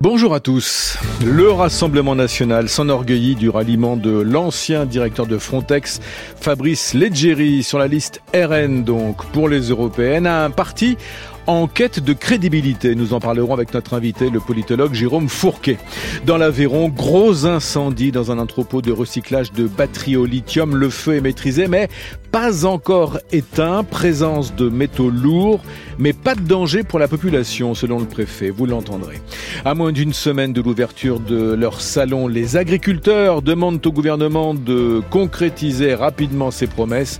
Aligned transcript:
Bonjour 0.00 0.34
à 0.34 0.40
tous. 0.40 0.98
Le 1.24 1.48
Rassemblement 1.48 2.16
national 2.16 2.68
s'enorgueillit 2.68 3.36
du 3.36 3.48
ralliement 3.48 3.96
de 3.96 4.10
l'ancien 4.10 4.84
directeur 4.84 5.28
de 5.28 5.38
Frontex, 5.38 6.00
Fabrice 6.40 6.92
Leggeri, 6.94 7.62
sur 7.62 7.78
la 7.78 7.86
liste 7.86 8.20
RN 8.34 8.82
donc 8.82 9.24
pour 9.26 9.48
les 9.48 9.68
européennes, 9.68 10.26
à 10.26 10.44
un 10.44 10.50
parti 10.50 10.96
en 11.50 11.66
quête 11.66 11.98
de 11.98 12.12
crédibilité. 12.12 12.94
Nous 12.94 13.12
en 13.12 13.18
parlerons 13.18 13.54
avec 13.54 13.74
notre 13.74 13.94
invité, 13.94 14.30
le 14.30 14.38
politologue 14.38 14.94
Jérôme 14.94 15.28
Fourquet. 15.28 15.78
Dans 16.24 16.36
l'Aveyron, 16.36 16.88
gros 16.88 17.44
incendie 17.44 18.12
dans 18.12 18.30
un 18.30 18.38
entrepôt 18.38 18.82
de 18.82 18.92
recyclage 18.92 19.52
de 19.52 19.66
batteries 19.66 20.16
au 20.16 20.26
lithium. 20.26 20.76
Le 20.76 20.90
feu 20.90 21.16
est 21.16 21.20
maîtrisé, 21.20 21.66
mais 21.66 21.88
pas 22.30 22.66
encore 22.66 23.18
éteint. 23.32 23.82
Présence 23.82 24.54
de 24.54 24.68
métaux 24.68 25.10
lourds, 25.10 25.60
mais 25.98 26.12
pas 26.12 26.36
de 26.36 26.42
danger 26.42 26.84
pour 26.84 27.00
la 27.00 27.08
population, 27.08 27.74
selon 27.74 27.98
le 27.98 28.06
préfet. 28.06 28.50
Vous 28.50 28.66
l'entendrez. 28.66 29.20
À 29.64 29.74
moins 29.74 29.90
d'une 29.90 30.12
semaine 30.12 30.52
de 30.52 30.62
l'ouverture 30.62 31.18
de 31.18 31.54
leur 31.54 31.80
salon, 31.80 32.28
les 32.28 32.56
agriculteurs 32.56 33.42
demandent 33.42 33.84
au 33.84 33.92
gouvernement 33.92 34.54
de 34.54 35.02
concrétiser 35.10 35.94
rapidement 35.94 36.52
ses 36.52 36.68
promesses. 36.68 37.18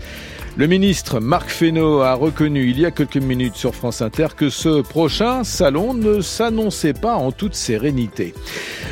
Le 0.60 0.66
ministre 0.66 1.20
Marc 1.20 1.48
Fesneau 1.48 2.00
a 2.00 2.12
reconnu 2.12 2.68
il 2.68 2.78
y 2.78 2.84
a 2.84 2.90
quelques 2.90 3.16
minutes 3.16 3.54
sur 3.54 3.74
France 3.74 4.02
Inter 4.02 4.26
que 4.36 4.50
ce 4.50 4.82
prochain 4.82 5.42
salon 5.42 5.94
ne 5.94 6.20
s'annonçait 6.20 6.92
pas 6.92 7.14
en 7.14 7.32
toute 7.32 7.54
sérénité. 7.54 8.34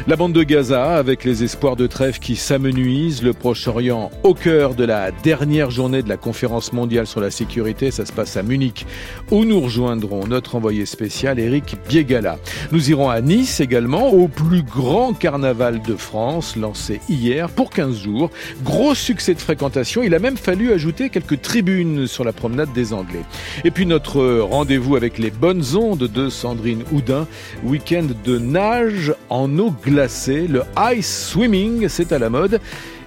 La 0.07 0.17
bande 0.17 0.33
de 0.33 0.43
Gaza, 0.43 0.97
avec 0.97 1.25
les 1.25 1.45
espoirs 1.45 1.77
de 1.77 1.87
trêve 1.87 2.19
qui 2.19 2.37
s'amenuisent, 2.37 3.23
le 3.23 3.33
Proche-Orient 3.33 4.11
au 4.23 4.33
cœur 4.33 4.75
de 4.75 4.85
la 4.85 5.11
dernière 5.11 5.71
journée 5.71 6.03
de 6.03 6.09
la 6.09 6.17
conférence 6.17 6.73
mondiale 6.73 7.07
sur 7.07 7.21
la 7.21 7.31
sécurité, 7.31 7.91
ça 7.91 8.07
se 8.07 8.13
passe 8.13 8.37
à 8.37 8.43
Munich, 8.43 8.87
où 9.31 9.45
nous 9.45 9.61
rejoindrons 9.61 10.27
notre 10.27 10.55
envoyé 10.55 10.87
spécial 10.87 11.39
Eric 11.39 11.77
Biegala. 11.89 12.39
Nous 12.73 12.91
irons 12.91 13.11
à 13.11 13.21
Nice 13.21 13.61
également, 13.61 14.09
au 14.09 14.29
plus 14.29 14.63
grand 14.63 15.13
carnaval 15.13 15.83
de 15.83 15.97
France, 15.97 16.57
lancé 16.57 17.01
hier 17.09 17.49
pour 17.51 17.71
15 17.71 18.03
jours. 18.03 18.31
Gros 18.63 18.95
succès 18.95 19.35
de 19.35 19.41
fréquentation, 19.41 20.03
il 20.03 20.15
a 20.15 20.19
même 20.19 20.37
fallu 20.37 20.73
ajouter 20.73 21.11
quelques 21.11 21.43
tribune 21.43 22.07
sur 22.07 22.25
la 22.25 22.33
promenade 22.33 22.73
des 22.73 22.93
Anglais. 22.93 23.25
Et 23.65 23.71
puis 23.71 23.87
notre 23.87 24.41
rendez-vous 24.41 24.97
avec 24.97 25.19
les 25.19 25.31
bonnes 25.31 25.65
ondes 25.75 25.99
de 25.99 26.29
Sandrine 26.29 26.85
Houdin, 26.93 27.27
week-end 27.65 28.07
de 28.25 28.39
nage 28.39 29.15
en 29.29 29.59
eau 29.59 29.71
glacée, 29.71 29.88
le 29.91 30.63
ice 30.95 31.29
swimming, 31.31 31.89
c'est 31.89 32.13
à 32.13 32.19
la 32.19 32.31
mode 32.31 32.61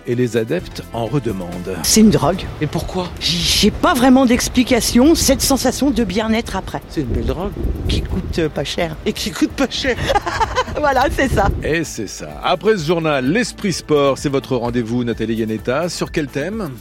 et 0.08 0.16
les 0.16 0.38
adeptes 0.38 0.84
en 0.94 1.06
redemandent. 1.06 1.78
C'est 1.84 2.02
une 2.02 2.10
drogue. 2.10 2.44
Et 2.60 2.68
pourquoi? 2.68 3.10
J'ai 3.20 3.72
pas 3.72 3.94
vraiment 3.94 4.26
d'explication, 4.26 5.16
cette 5.16 5.42
sensation 5.42 5.92
de 5.92 6.04
bien-être 6.04 6.56
après. 6.56 6.82
C'est 6.90 7.02
une 7.02 7.08
belle 7.08 7.26
drogue. 7.26 7.52
Qui 7.88 8.02
coûte 8.02 8.40
euh, 8.40 8.50
pas 8.50 8.64
cher. 8.64 8.96
Et 9.06 9.14
qui 9.14 9.32
coûte 9.32 9.52
pas 9.52 9.70
cher. 9.70 9.96
voilà, 10.78 11.06
c'est 11.16 11.30
ça. 11.30 11.50
Et 11.64 11.84
c'est 11.84 12.08
ça. 12.08 12.42
Après 12.44 12.78
ce 12.78 12.86
journal, 12.86 13.26
l'Esprit 13.26 13.74
Sport, 13.74 14.18
c'est 14.18 14.30
votre 14.30 14.56
rendez-vous, 14.56 15.04
Nathalie 15.04 15.36
Yanetta. 15.36 15.90
Sur 15.90 16.12
quel 16.12 16.28
thème? 16.28 16.72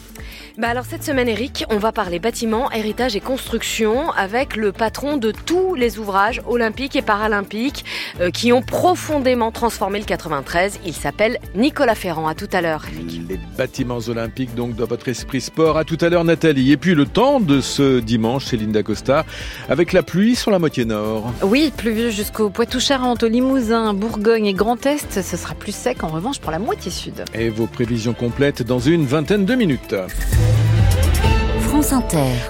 Bah 0.58 0.68
alors 0.68 0.84
cette 0.84 1.04
semaine 1.04 1.28
Eric, 1.28 1.64
on 1.70 1.78
va 1.78 1.92
parler 1.92 2.18
bâtiment, 2.18 2.70
héritage 2.72 3.16
et 3.16 3.20
construction 3.20 4.10
avec 4.10 4.56
le 4.56 4.72
patron 4.72 5.16
de 5.16 5.32
tous 5.32 5.74
les 5.74 5.98
ouvrages 5.98 6.42
olympiques 6.46 6.96
et 6.96 7.02
paralympiques 7.02 7.84
euh, 8.20 8.30
qui 8.30 8.52
ont 8.52 8.62
profondément 8.62 9.50
transformé 9.52 9.98
le 9.98 10.04
93. 10.04 10.80
Il 10.84 10.94
s'appelle 10.94 11.38
Nicolas 11.54 11.94
Ferrand. 11.94 12.26
À 12.26 12.34
tout 12.34 12.48
à 12.52 12.60
l'heure. 12.60 12.84
Les 13.28 13.38
bâtiments 13.56 14.00
olympiques 14.08 14.54
donc 14.54 14.74
dans 14.74 14.86
votre 14.86 15.08
esprit 15.08 15.40
sport. 15.40 15.78
À 15.78 15.84
tout 15.84 15.98
à 16.00 16.08
l'heure 16.08 16.24
Nathalie. 16.24 16.72
Et 16.72 16.76
puis 16.76 16.94
le 16.94 17.06
temps 17.06 17.40
de 17.40 17.60
ce 17.60 18.00
dimanche 18.00 18.46
chez 18.46 18.56
Linda 18.56 18.82
Costa 18.82 19.24
avec 19.68 19.92
la 19.92 20.02
pluie 20.02 20.36
sur 20.36 20.50
la 20.50 20.58
moitié 20.58 20.84
nord. 20.84 21.32
Oui, 21.42 21.72
pluvieux 21.76 22.10
jusqu'au 22.10 22.50
Poitou-Charentes, 22.50 23.22
au 23.22 23.28
Limousin, 23.28 23.94
Bourgogne 23.94 24.46
et 24.46 24.54
Grand 24.54 24.84
Est. 24.86 25.22
Ce 25.22 25.36
sera 25.36 25.54
plus 25.54 25.74
sec 25.74 26.02
en 26.04 26.08
revanche 26.08 26.40
pour 26.40 26.50
la 26.50 26.58
moitié 26.58 26.90
sud. 26.90 27.24
Et 27.34 27.48
vos 27.48 27.66
prévisions 27.66 28.14
complètes 28.14 28.62
dans 28.62 28.78
une 28.78 29.04
vingtaine 29.04 29.44
de 29.44 29.54
minutes. 29.54 29.94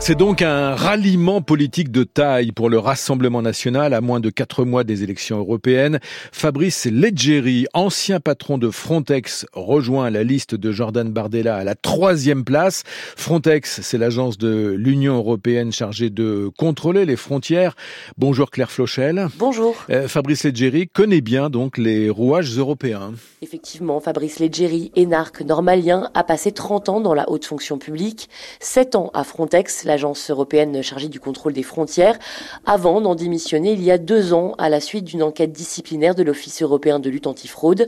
C'est 0.01 0.17
donc 0.17 0.43
un 0.43 0.75
ralliement 0.75 1.41
politique 1.41 1.91
de 1.91 2.05
taille 2.05 2.53
pour 2.53 2.69
le 2.69 2.79
Rassemblement 2.79 3.41
national 3.41 3.95
à 3.95 4.03
moins 4.03 4.21
de 4.21 4.29
quatre 4.29 4.67
mois 4.67 4.85
des 4.85 5.03
élections 5.03 5.39
européennes. 5.39 5.99
Fabrice 6.31 6.85
Leggeri, 6.85 7.67
ancien 7.73 8.21
patron 8.21 8.59
de 8.59 8.69
Frontex, 8.69 9.47
rejoint 9.55 10.11
la 10.11 10.25
liste 10.25 10.55
de 10.55 10.73
Jordan 10.73 11.11
Bardella 11.11 11.57
à 11.57 11.65
la 11.65 11.75
troisième 11.75 12.45
place. 12.45 12.83
Frontex, 13.17 13.81
c'est 13.81 13.97
l'agence 13.97 14.37
de 14.37 14.75
l'Union 14.77 15.17
européenne 15.17 15.73
chargée 15.73 16.11
de 16.11 16.51
contrôler 16.59 17.07
les 17.07 17.17
frontières. 17.17 17.77
Bonjour 18.19 18.51
Claire 18.51 18.71
Flochel. 18.71 19.29
Bonjour. 19.39 19.75
Euh, 19.89 20.07
Fabrice 20.07 20.45
Leggeri 20.45 20.87
connaît 20.87 21.23
bien 21.23 21.49
donc 21.49 21.79
les 21.79 22.11
rouages 22.11 22.59
européens. 22.59 23.15
Effectivement, 23.41 24.01
Fabrice 24.01 24.39
Leggeri, 24.39 24.93
énarque 24.97 25.41
normalien, 25.41 26.11
a 26.13 26.25
passé 26.25 26.53
30 26.53 26.91
ans 26.91 27.01
dans 27.01 27.15
la 27.15 27.31
haute 27.31 27.47
fonction 27.47 27.79
publique, 27.79 28.29
7 28.61 28.97
ans 28.97 29.11
à 29.15 29.25
Frontex, 29.31 29.85
l'agence 29.85 30.29
européenne 30.29 30.83
chargée 30.83 31.09
du 31.09 31.21
contrôle 31.21 31.53
des 31.53 31.63
frontières, 31.63 32.19
avant 32.67 33.01
d'en 33.01 33.15
démissionner 33.15 33.73
il 33.73 33.83
y 33.83 33.93
a 33.93 33.97
deux 33.97 34.35
ans 34.35 34.55
à 34.59 34.69
la 34.69 34.81
suite 34.81 35.05
d'une 35.05 35.23
enquête 35.23 35.53
disciplinaire 35.53 36.17
de 36.17 36.25
l'Office 36.25 36.63
européen 36.63 36.99
de 36.99 37.09
lutte 37.09 37.29
antifraude. 37.29 37.87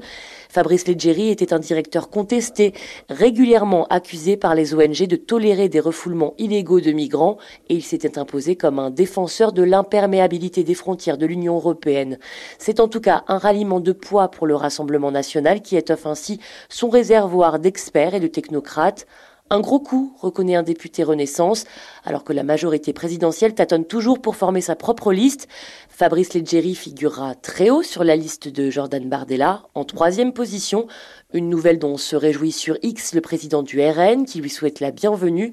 Fabrice 0.48 0.86
Leggeri 0.86 1.31
était 1.31 1.52
un 1.52 1.58
directeur 1.58 2.10
contesté, 2.10 2.75
régulièrement 3.10 3.86
accusé 3.88 4.36
par 4.36 4.54
les 4.54 4.72
ONG 4.72 5.08
de 5.08 5.16
tolérer 5.16 5.69
des 5.69 5.81
refoulements 5.81 6.34
illégaux 6.38 6.81
de 6.81 6.92
migrants 6.92 7.38
et 7.69 7.75
il 7.75 7.82
s'était 7.82 8.20
imposé 8.20 8.54
comme 8.54 8.78
un 8.78 8.91
défenseur 8.91 9.52
de 9.52 9.64
l'imperméabilité 9.64 10.62
des 10.62 10.75
frontières 10.75 11.19
de 11.19 11.26
l'Union 11.26 11.56
européenne. 11.56 12.19
C'est 12.58 12.78
en 12.78 12.86
tout 12.86 13.00
cas 13.00 13.25
un 13.26 13.38
ralliement 13.38 13.81
de 13.81 13.92
poids 13.92 14.28
pour 14.28 14.47
le 14.47 14.54
Rassemblement 14.54 15.10
national 15.10 15.60
qui 15.60 15.76
étoffe 15.76 16.06
ainsi 16.06 16.38
son 16.69 16.88
réservoir 16.88 17.58
d'experts 17.58 18.14
et 18.14 18.20
de 18.20 18.28
technocrates. 18.28 19.06
Un 19.52 19.60
gros 19.60 19.80
coup, 19.80 20.16
reconnaît 20.18 20.54
un 20.54 20.62
député 20.62 21.02
Renaissance, 21.02 21.66
alors 22.06 22.24
que 22.24 22.32
la 22.32 22.42
majorité 22.42 22.94
présidentielle 22.94 23.54
tâtonne 23.54 23.84
toujours 23.84 24.22
pour 24.22 24.34
former 24.34 24.62
sa 24.62 24.76
propre 24.76 25.12
liste. 25.12 25.46
Fabrice 25.90 26.32
Leggeri 26.32 26.74
figurera 26.74 27.34
très 27.34 27.68
haut 27.68 27.82
sur 27.82 28.02
la 28.02 28.16
liste 28.16 28.48
de 28.48 28.70
Jordan 28.70 29.06
Bardella, 29.06 29.64
en 29.74 29.84
troisième 29.84 30.32
position, 30.32 30.86
une 31.34 31.50
nouvelle 31.50 31.78
dont 31.78 31.98
se 31.98 32.16
réjouit 32.16 32.50
sur 32.50 32.78
X 32.82 33.12
le 33.12 33.20
président 33.20 33.62
du 33.62 33.78
RN, 33.78 34.24
qui 34.24 34.40
lui 34.40 34.48
souhaite 34.48 34.80
la 34.80 34.90
bienvenue. 34.90 35.52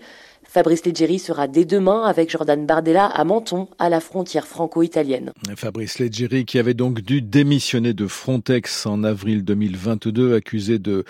Fabrice 0.52 0.84
Leggeri 0.84 1.20
sera 1.20 1.48
dès 1.48 1.64
demain 1.64 2.06
avec 2.06 2.32
Jordan 2.32 2.66
Bardella 2.66 3.06
à 3.06 3.24
Menton, 3.24 3.68
à 3.78 3.88
la 3.88 4.00
frontière 4.00 4.48
franco-italienne. 4.48 5.32
Fabrice 5.56 6.00
Leggeri 6.00 6.44
qui 6.44 6.58
avait 6.58 6.74
donc 6.74 7.02
dû 7.02 7.22
démissionner 7.22 7.94
de 7.94 8.08
Frontex 8.08 8.88
en 8.88 9.04
avril 9.04 9.44
2022, 9.44 10.34
accusé 10.34 10.80
de, 10.80 11.04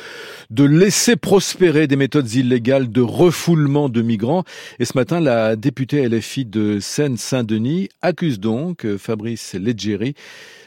de 0.50 0.64
laisser 0.66 1.16
prospérer 1.16 1.88
des 1.88 1.96
méthodes 1.96 2.34
illégales 2.34 2.92
de 2.92 3.00
refoulement 3.00 3.88
de 3.88 4.02
migrants. 4.02 4.44
Et 4.78 4.84
ce 4.84 4.98
matin, 4.98 5.22
la 5.22 5.56
députée 5.56 6.06
LFI 6.10 6.44
de 6.44 6.80
Seine-Saint-Denis 6.82 7.88
accuse 8.02 8.42
donc 8.42 8.86
Fabrice 8.98 9.54
Leggeri 9.54 10.16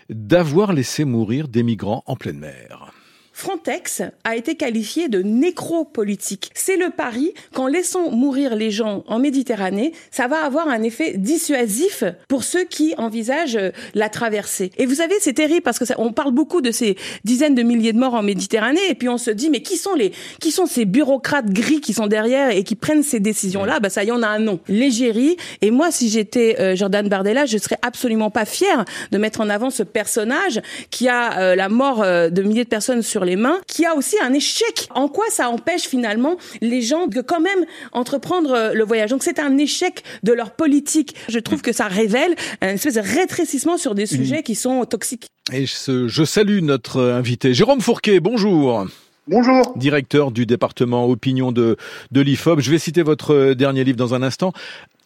d'avoir 0.09 0.73
laissé 0.73 1.05
mourir 1.05 1.49
des 1.49 1.63
migrants 1.63 2.05
en 2.07 2.17
pleine 2.17 2.39
mer. 2.39 2.92
Frontex 3.33 4.03
a 4.25 4.37
été 4.37 4.55
qualifié 4.55 5.09
de 5.09 5.23
nécropolitique. 5.23 6.51
C'est 6.55 6.77
le 6.77 6.91
pari 6.91 7.33
qu'en 7.55 7.67
laissant 7.67 8.11
mourir 8.11 8.55
les 8.55 8.71
gens 8.71 9.05
en 9.09 9.19
Méditerranée, 9.19 9.93
ça 10.11 10.29
va 10.29 10.45
avoir 10.45 10.69
un 10.69 10.83
effet 10.83 11.15
dissuasif 11.17 12.05
pour 12.29 12.45
ceux 12.45 12.65
qui 12.65 12.95
envisagent 12.99 13.59
la 13.95 14.09
traversée. 14.09 14.71
Et 14.79 14.87
vous 14.87 14.97
savez, 14.97 15.15
c'est 15.21 15.33
terrible 15.33 15.63
parce 15.63 15.79
que 15.79 15.85
ça, 15.85 15.95
on 15.99 16.13
parle 16.13 16.33
beaucoup 16.33 16.61
de 16.61 16.71
ces 16.71 16.97
dizaines 17.25 17.55
de 17.55 17.63
milliers 17.63 17.93
de 17.93 17.99
morts 17.99 18.15
en 18.15 18.23
Méditerranée 18.23 18.81
et 18.89 18.95
puis 18.95 19.09
on 19.09 19.19
se 19.19 19.31
dit 19.31 19.51
mais 19.51 19.63
qui 19.63 19.77
sont 19.77 19.95
les 19.95 20.13
qui 20.41 20.51
sont 20.51 20.67
ces 20.67 20.85
bureaucrates 20.85 21.51
gris 21.51 21.81
qui 21.81 21.93
sont 21.93 22.07
derrière 22.07 22.51
et 22.51 22.65
qui 22.65 22.75
prennent 22.75 23.03
ces 23.03 23.21
décisions 23.21 23.65
là 23.65 23.81
Bah 23.81 23.91
ça 23.91 24.05
y 24.05 24.13
on 24.13 24.23
a 24.23 24.29
un 24.29 24.39
nom. 24.39 24.61
L'égérie. 24.69 25.37
Et 25.61 25.71
moi, 25.71 25.91
si 25.91 26.09
j'étais 26.09 26.57
euh, 26.61 26.77
Jordan 26.77 27.09
Bardella, 27.09 27.47
je 27.47 27.59
serais 27.59 27.79
absolument 27.83 28.31
pas 28.31 28.45
fier 28.45 28.85
de 29.11 29.19
mettre 29.19 29.41
en 29.41 29.49
avant 29.49 29.71
ce 29.71 29.83
personnage 29.83 30.61
qui 30.91 31.09
a 31.09 31.39
euh, 31.39 31.55
la 31.55 31.69
mort 31.69 32.03
euh, 32.03 32.29
de 32.29 32.43
milliers 32.43 32.65
de 32.65 32.69
personnes 32.69 33.03
sur 33.03 33.22
les 33.25 33.37
mains, 33.37 33.59
qui 33.67 33.85
a 33.85 33.95
aussi 33.95 34.17
un 34.23 34.33
échec. 34.33 34.89
En 34.95 35.09
quoi 35.09 35.25
ça 35.31 35.49
empêche 35.49 35.83
finalement 35.83 36.37
les 36.61 36.83
gens 36.83 37.07
de 37.07 37.21
quand 37.21 37.41
même 37.41 37.65
entreprendre 37.93 38.53
euh, 38.53 38.73
le 38.73 38.85
voyage? 38.85 39.11
Donc 39.11 39.23
c'est 39.23 39.39
un 39.39 39.59
échec 39.59 40.03
de 40.23 40.33
leur 40.33 40.53
politique. 40.53 41.15
Je 41.29 41.39
trouve 41.39 41.63
que 41.63 41.73
ça 41.73 41.89
révèle 41.89 42.35
une 42.61 42.69
espèce 42.69 42.95
de 42.95 43.01
rétrécissement 43.01 43.77
sur 43.77 43.95
des 43.95 44.07
sujets 44.07 44.43
qui 44.43 44.55
sont 44.55 44.85
toxiques. 44.85 45.29
Et 45.53 45.67
je, 45.67 46.07
je 46.09 46.25
salue 46.25 46.61
notre 46.61 47.01
invité, 47.01 47.55
Jérôme 47.55 47.81
Fourquet, 47.81 48.21
bonjour. 48.21 48.87
Bonjour. 49.29 49.73
Directeur 49.77 50.33
du 50.33 50.47
département 50.47 51.07
opinion 51.07 51.53
de, 51.53 51.77
de 52.11 52.21
l'IFOP. 52.21 52.61
Je 52.61 52.73
vais 52.73 52.79
citer 52.79 53.03
votre 53.03 53.55
dernier 53.55 53.85
livre 53.85 53.97
dans 53.97 54.15
un 54.15 54.23
instant. 54.23 54.53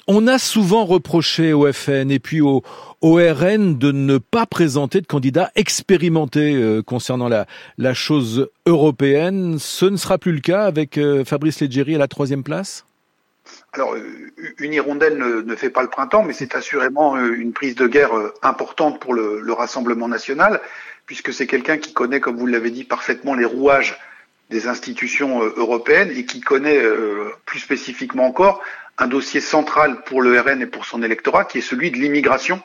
On 0.08 0.28
a 0.28 0.38
souvent 0.38 0.84
reproché 0.84 1.52
au 1.52 1.70
FN 1.72 2.12
et 2.12 2.20
puis 2.20 2.40
au, 2.40 2.62
RN 3.02 3.76
de 3.76 3.90
ne 3.90 4.18
pas 4.18 4.46
présenter 4.46 5.00
de 5.00 5.06
candidats 5.06 5.50
expérimentés 5.56 6.54
euh, 6.54 6.80
concernant 6.80 7.28
la, 7.28 7.94
chose 7.94 8.48
européenne. 8.66 9.58
Ce 9.58 9.84
ne 9.84 9.96
sera 9.96 10.18
plus 10.18 10.30
le 10.30 10.40
cas 10.40 10.62
avec 10.62 10.96
euh, 10.96 11.24
Fabrice 11.24 11.60
Leggeri 11.60 11.96
à 11.96 11.98
la 11.98 12.06
troisième 12.06 12.44
place? 12.44 12.86
Alors, 13.72 13.96
une 14.58 14.72
hirondelle 14.72 15.18
ne, 15.18 15.56
fait 15.56 15.70
pas 15.70 15.82
le 15.82 15.88
printemps, 15.88 16.22
mais 16.22 16.32
c'est 16.32 16.54
assurément 16.54 17.16
une 17.16 17.52
prise 17.52 17.74
de 17.74 17.86
guerre 17.88 18.12
importante 18.42 19.00
pour 19.00 19.12
le 19.12 19.52
Rassemblement 19.52 20.08
national, 20.08 20.60
puisque 21.06 21.32
c'est 21.32 21.46
quelqu'un 21.46 21.78
qui 21.78 21.92
connaît, 21.92 22.18
comme 22.20 22.36
vous 22.36 22.46
l'avez 22.46 22.70
dit, 22.70 22.84
parfaitement 22.84 23.34
les 23.34 23.44
rouages 23.44 23.98
des 24.50 24.66
institutions 24.66 25.42
européennes 25.42 26.10
et 26.16 26.24
qui 26.24 26.40
connaît 26.40 26.80
plus 27.44 27.60
spécifiquement 27.60 28.26
encore 28.26 28.62
un 28.98 29.06
dossier 29.06 29.40
central 29.40 30.02
pour 30.04 30.22
le 30.22 30.38
RN 30.40 30.62
et 30.62 30.66
pour 30.66 30.87
son 30.87 31.02
électorat, 31.02 31.44
qui 31.44 31.58
est 31.58 31.62
celui 31.62 31.90
de 31.90 31.96
l'immigration 31.96 32.62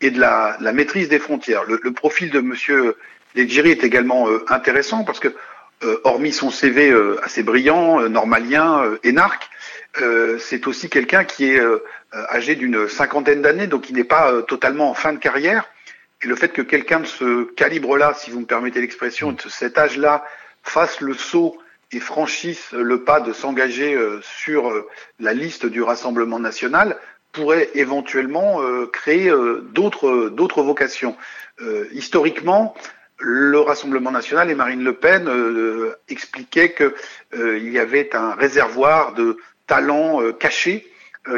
et 0.00 0.10
de 0.10 0.18
la, 0.18 0.56
maîtrise 0.72 1.08
des 1.08 1.18
frontières. 1.18 1.64
Le, 1.64 1.78
profil 1.92 2.30
de 2.30 2.40
Monsieur 2.40 2.96
Legiri 3.34 3.70
est 3.70 3.84
également 3.84 4.28
euh, 4.28 4.44
intéressant 4.48 5.04
parce 5.04 5.20
que, 5.20 5.28
euh, 5.82 6.00
hormis 6.04 6.32
son 6.32 6.50
CV 6.50 6.90
euh, 6.90 7.18
assez 7.22 7.42
brillant, 7.42 8.08
normalien, 8.08 8.84
énarque, 9.02 9.48
c'est 10.38 10.66
aussi 10.68 10.88
quelqu'un 10.88 11.24
qui 11.24 11.46
est 11.46 11.60
âgé 12.12 12.54
d'une 12.54 12.88
cinquantaine 12.88 13.42
d'années, 13.42 13.66
donc 13.66 13.90
il 13.90 13.96
n'est 13.96 14.04
pas 14.04 14.42
totalement 14.42 14.88
en 14.90 14.94
fin 14.94 15.12
de 15.12 15.18
carrière. 15.18 15.68
Et 16.22 16.28
le 16.28 16.36
fait 16.36 16.50
que 16.50 16.62
quelqu'un 16.62 17.00
de 17.00 17.06
ce 17.06 17.44
calibre-là, 17.54 18.14
si 18.14 18.30
vous 18.30 18.40
me 18.40 18.46
permettez 18.46 18.80
l'expression, 18.80 19.32
de 19.32 19.48
cet 19.48 19.78
âge-là, 19.78 20.24
fasse 20.62 21.00
le 21.00 21.14
saut 21.14 21.58
et 21.92 22.00
franchisse 22.00 22.72
le 22.72 23.02
pas 23.02 23.20
de 23.20 23.32
s'engager 23.32 23.98
sur 24.22 24.72
la 25.18 25.34
liste 25.34 25.66
du 25.66 25.82
Rassemblement 25.82 26.38
national, 26.38 26.96
pourrait 27.32 27.70
éventuellement 27.74 28.62
euh, 28.62 28.86
créer 28.86 29.28
euh, 29.28 29.60
d'autres 29.72 30.62
vocations. 30.62 31.16
Euh, 31.60 31.86
historiquement, 31.92 32.74
le 33.18 33.60
Rassemblement 33.60 34.10
national 34.10 34.50
et 34.50 34.54
Marine 34.54 34.82
Le 34.82 34.94
Pen 34.94 35.28
expliquaient 36.08 36.74
qu'il 36.74 37.70
y 37.70 37.78
avait 37.78 38.16
un 38.16 38.32
réservoir 38.32 39.12
de 39.12 39.36
talents 39.66 40.20
cachés 40.32 40.90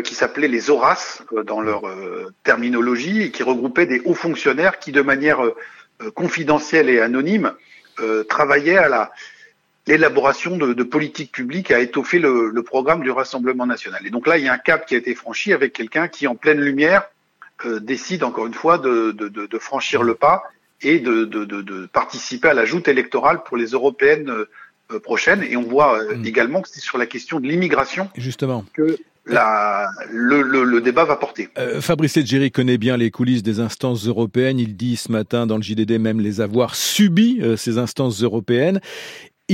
qui 0.04 0.14
s'appelait 0.14 0.46
les 0.46 0.70
Horaces 0.70 1.24
dans 1.44 1.60
leur 1.60 1.82
terminologie 2.44 3.22
et 3.22 3.30
qui 3.32 3.42
regroupait 3.42 3.86
des 3.86 4.00
hauts 4.04 4.14
fonctionnaires 4.14 4.78
qui, 4.78 4.92
de 4.92 5.02
manière 5.02 5.40
confidentielle 6.14 6.88
et 6.88 7.00
anonyme, 7.00 7.52
travaillaient 8.28 8.78
à 8.78 8.88
la 8.88 9.12
l'élaboration 9.86 10.56
de, 10.56 10.72
de 10.72 10.82
politiques 10.82 11.32
publiques 11.32 11.70
a 11.70 11.80
étoffé 11.80 12.18
le, 12.18 12.50
le, 12.50 12.62
programme 12.62 13.02
du 13.02 13.10
Rassemblement 13.10 13.66
national. 13.66 14.06
Et 14.06 14.10
donc 14.10 14.26
là, 14.26 14.38
il 14.38 14.44
y 14.44 14.48
a 14.48 14.52
un 14.52 14.58
cap 14.58 14.86
qui 14.86 14.94
a 14.94 14.98
été 14.98 15.14
franchi 15.14 15.52
avec 15.52 15.72
quelqu'un 15.72 16.08
qui, 16.08 16.26
en 16.26 16.36
pleine 16.36 16.60
lumière, 16.60 17.04
euh, 17.66 17.80
décide 17.80 18.24
encore 18.24 18.46
une 18.46 18.54
fois 18.54 18.78
de, 18.78 19.12
de, 19.12 19.28
de 19.28 19.58
franchir 19.58 20.02
le 20.02 20.14
pas 20.14 20.44
et 20.80 20.98
de, 20.98 21.86
participer 21.92 22.48
à 22.48 22.54
la 22.54 22.64
joute 22.64 22.88
électorale 22.88 23.42
pour 23.44 23.56
les 23.56 23.66
européennes 23.66 24.30
euh, 24.30 24.98
prochaines. 25.00 25.42
Et 25.42 25.56
on 25.56 25.62
voit 25.62 25.98
euh, 25.98 26.16
hmm. 26.16 26.26
également 26.26 26.62
que 26.62 26.68
c'est 26.68 26.80
sur 26.80 26.98
la 26.98 27.06
question 27.06 27.38
de 27.38 27.46
l'immigration 27.46 28.08
Justement. 28.16 28.64
que 28.72 28.98
la, 29.26 29.88
le, 30.10 30.42
le, 30.42 30.64
le, 30.64 30.80
débat 30.80 31.04
va 31.04 31.14
porter. 31.14 31.50
Fabrice 31.80 32.16
Leggeri 32.16 32.50
connaît 32.50 32.78
bien 32.78 32.96
les 32.96 33.12
coulisses 33.12 33.44
des 33.44 33.60
instances 33.60 34.08
européennes. 34.08 34.58
Il 34.58 34.74
dit 34.76 34.96
ce 34.96 35.12
matin 35.12 35.46
dans 35.46 35.56
le 35.56 35.62
JDD 35.62 35.92
même 36.00 36.18
les 36.18 36.40
avoir 36.40 36.74
subies, 36.74 37.40
ces 37.56 37.78
instances 37.78 38.20
européennes. 38.24 38.80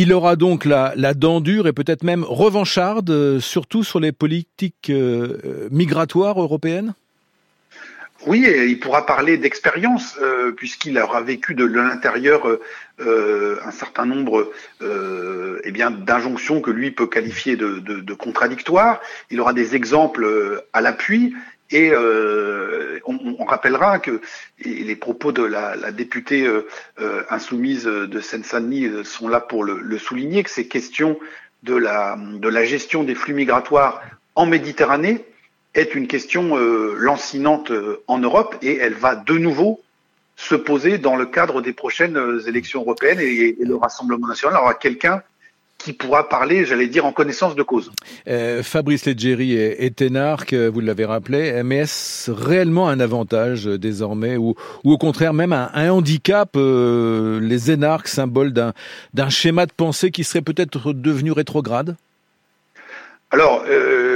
Il 0.01 0.13
aura 0.13 0.37
donc 0.37 0.65
la, 0.65 0.95
dent 1.15 1.41
dure 1.41 1.67
et 1.67 1.73
peut-être 1.73 2.05
même 2.05 2.23
revancharde, 2.23 3.11
euh, 3.11 3.41
surtout 3.41 3.83
sur 3.83 3.99
les 3.99 4.13
politiques 4.13 4.91
euh, 4.91 5.39
euh, 5.45 5.69
migratoires 5.73 6.41
européennes? 6.41 6.95
Oui, 8.25 8.47
il 8.47 8.79
pourra 8.79 9.07
parler 9.07 9.39
d'expérience 9.39 10.17
puisqu'il 10.57 10.99
aura 10.99 11.21
vécu 11.21 11.55
de 11.55 11.65
l'intérieur 11.65 12.49
un 12.99 13.71
certain 13.71 14.07
nombre 14.07 14.51
eh 14.83 15.73
d'injonctions 15.73 16.61
que 16.61 16.73
lui 16.73 16.91
peut 16.91 17.07
qualifier 17.07 17.57
de, 17.57 18.15
contradictoires. 18.15 19.01
Il 19.31 19.41
aura 19.41 19.53
des 19.53 19.77
exemples 19.77 20.65
à 20.73 20.81
l'appui 20.81 21.33
et 21.71 21.91
euh, 21.93 22.99
on, 23.05 23.45
rappellera 23.45 23.99
que 23.99 24.21
les 24.65 24.97
propos 24.97 25.33
de 25.33 25.43
la, 25.43 25.93
députée 25.93 26.47
euh, 26.47 26.67
euh 27.01 27.23
insoumise 27.31 27.85
de 27.85 28.21
Seine-Saint-Denis 28.21 29.05
sont 29.05 29.29
là 29.29 29.41
pour 29.41 29.65
le, 29.65 29.99
souligner, 29.99 30.43
que 30.43 30.51
ces 30.51 30.67
questions 30.67 31.19
de 31.63 31.75
la, 31.75 32.17
de 32.19 32.49
la 32.49 32.65
gestion 32.65 33.05
des 33.05 33.15
flux 33.15 33.35
migratoires 33.35 34.01
en 34.35 34.47
Méditerranée 34.47 35.25
est 35.75 35.95
une 35.95 36.07
question 36.07 36.57
lancinante 36.57 37.73
en 38.07 38.19
Europe 38.19 38.57
et 38.63 38.77
elle 38.77 38.95
va 38.95 39.15
de 39.17 39.35
nouveau 39.35 39.81
se 40.37 40.55
poser 40.55 40.99
dans 40.99 41.17
le 41.17 41.27
cadre 41.27 41.61
des 41.61 41.73
prochaines 41.73 42.19
élections 42.47 42.81
européenmes 42.81 43.21
et, 43.21 43.57
et 43.61 43.65
le 43.65 43.77
Rassemblement 43.77 44.29
national 44.29 44.61
aura 44.61 44.75
quelqu'un 44.75 45.23
qui 45.79 45.93
pourra 45.93 46.29
parler, 46.29 46.67
j'allais 46.67 46.89
dire, 46.89 47.07
en 47.07 47.13
connaissance 47.13 47.55
de 47.55 47.63
cause. 47.63 47.93
Euh, 48.27 48.63
Fabrice 48.65 49.07
Leggeri 49.07 49.55
est, 49.55 49.85
est 49.85 50.03
énarque, 50.03 50.53
vous 50.53 50.81
l'avez 50.81 51.05
rappelé, 51.05 51.63
mais 51.65 51.79
est-ce 51.79 52.31
réellement 52.31 52.89
un 52.89 52.99
avantage 52.99 53.69
euh, 53.69 53.79
désormais 53.79 54.37
ou, 54.37 54.55
ou 54.85 54.93
au 54.93 54.99
contraire 54.99 55.33
même 55.33 55.53
un, 55.53 55.71
un 55.73 55.91
handicap, 55.91 56.51
euh, 56.57 57.39
les 57.41 57.71
énarques, 57.71 58.09
symbole 58.09 58.53
d'un 58.53 59.29
schéma 59.29 59.67
de 59.67 59.73
pensée 59.73 60.11
qui 60.11 60.25
serait 60.25 60.43
peut-être 60.43 60.93
devenu 60.93 61.31
rétrograde? 61.31 61.97
Alors, 63.31 63.65
euh, 63.69 64.08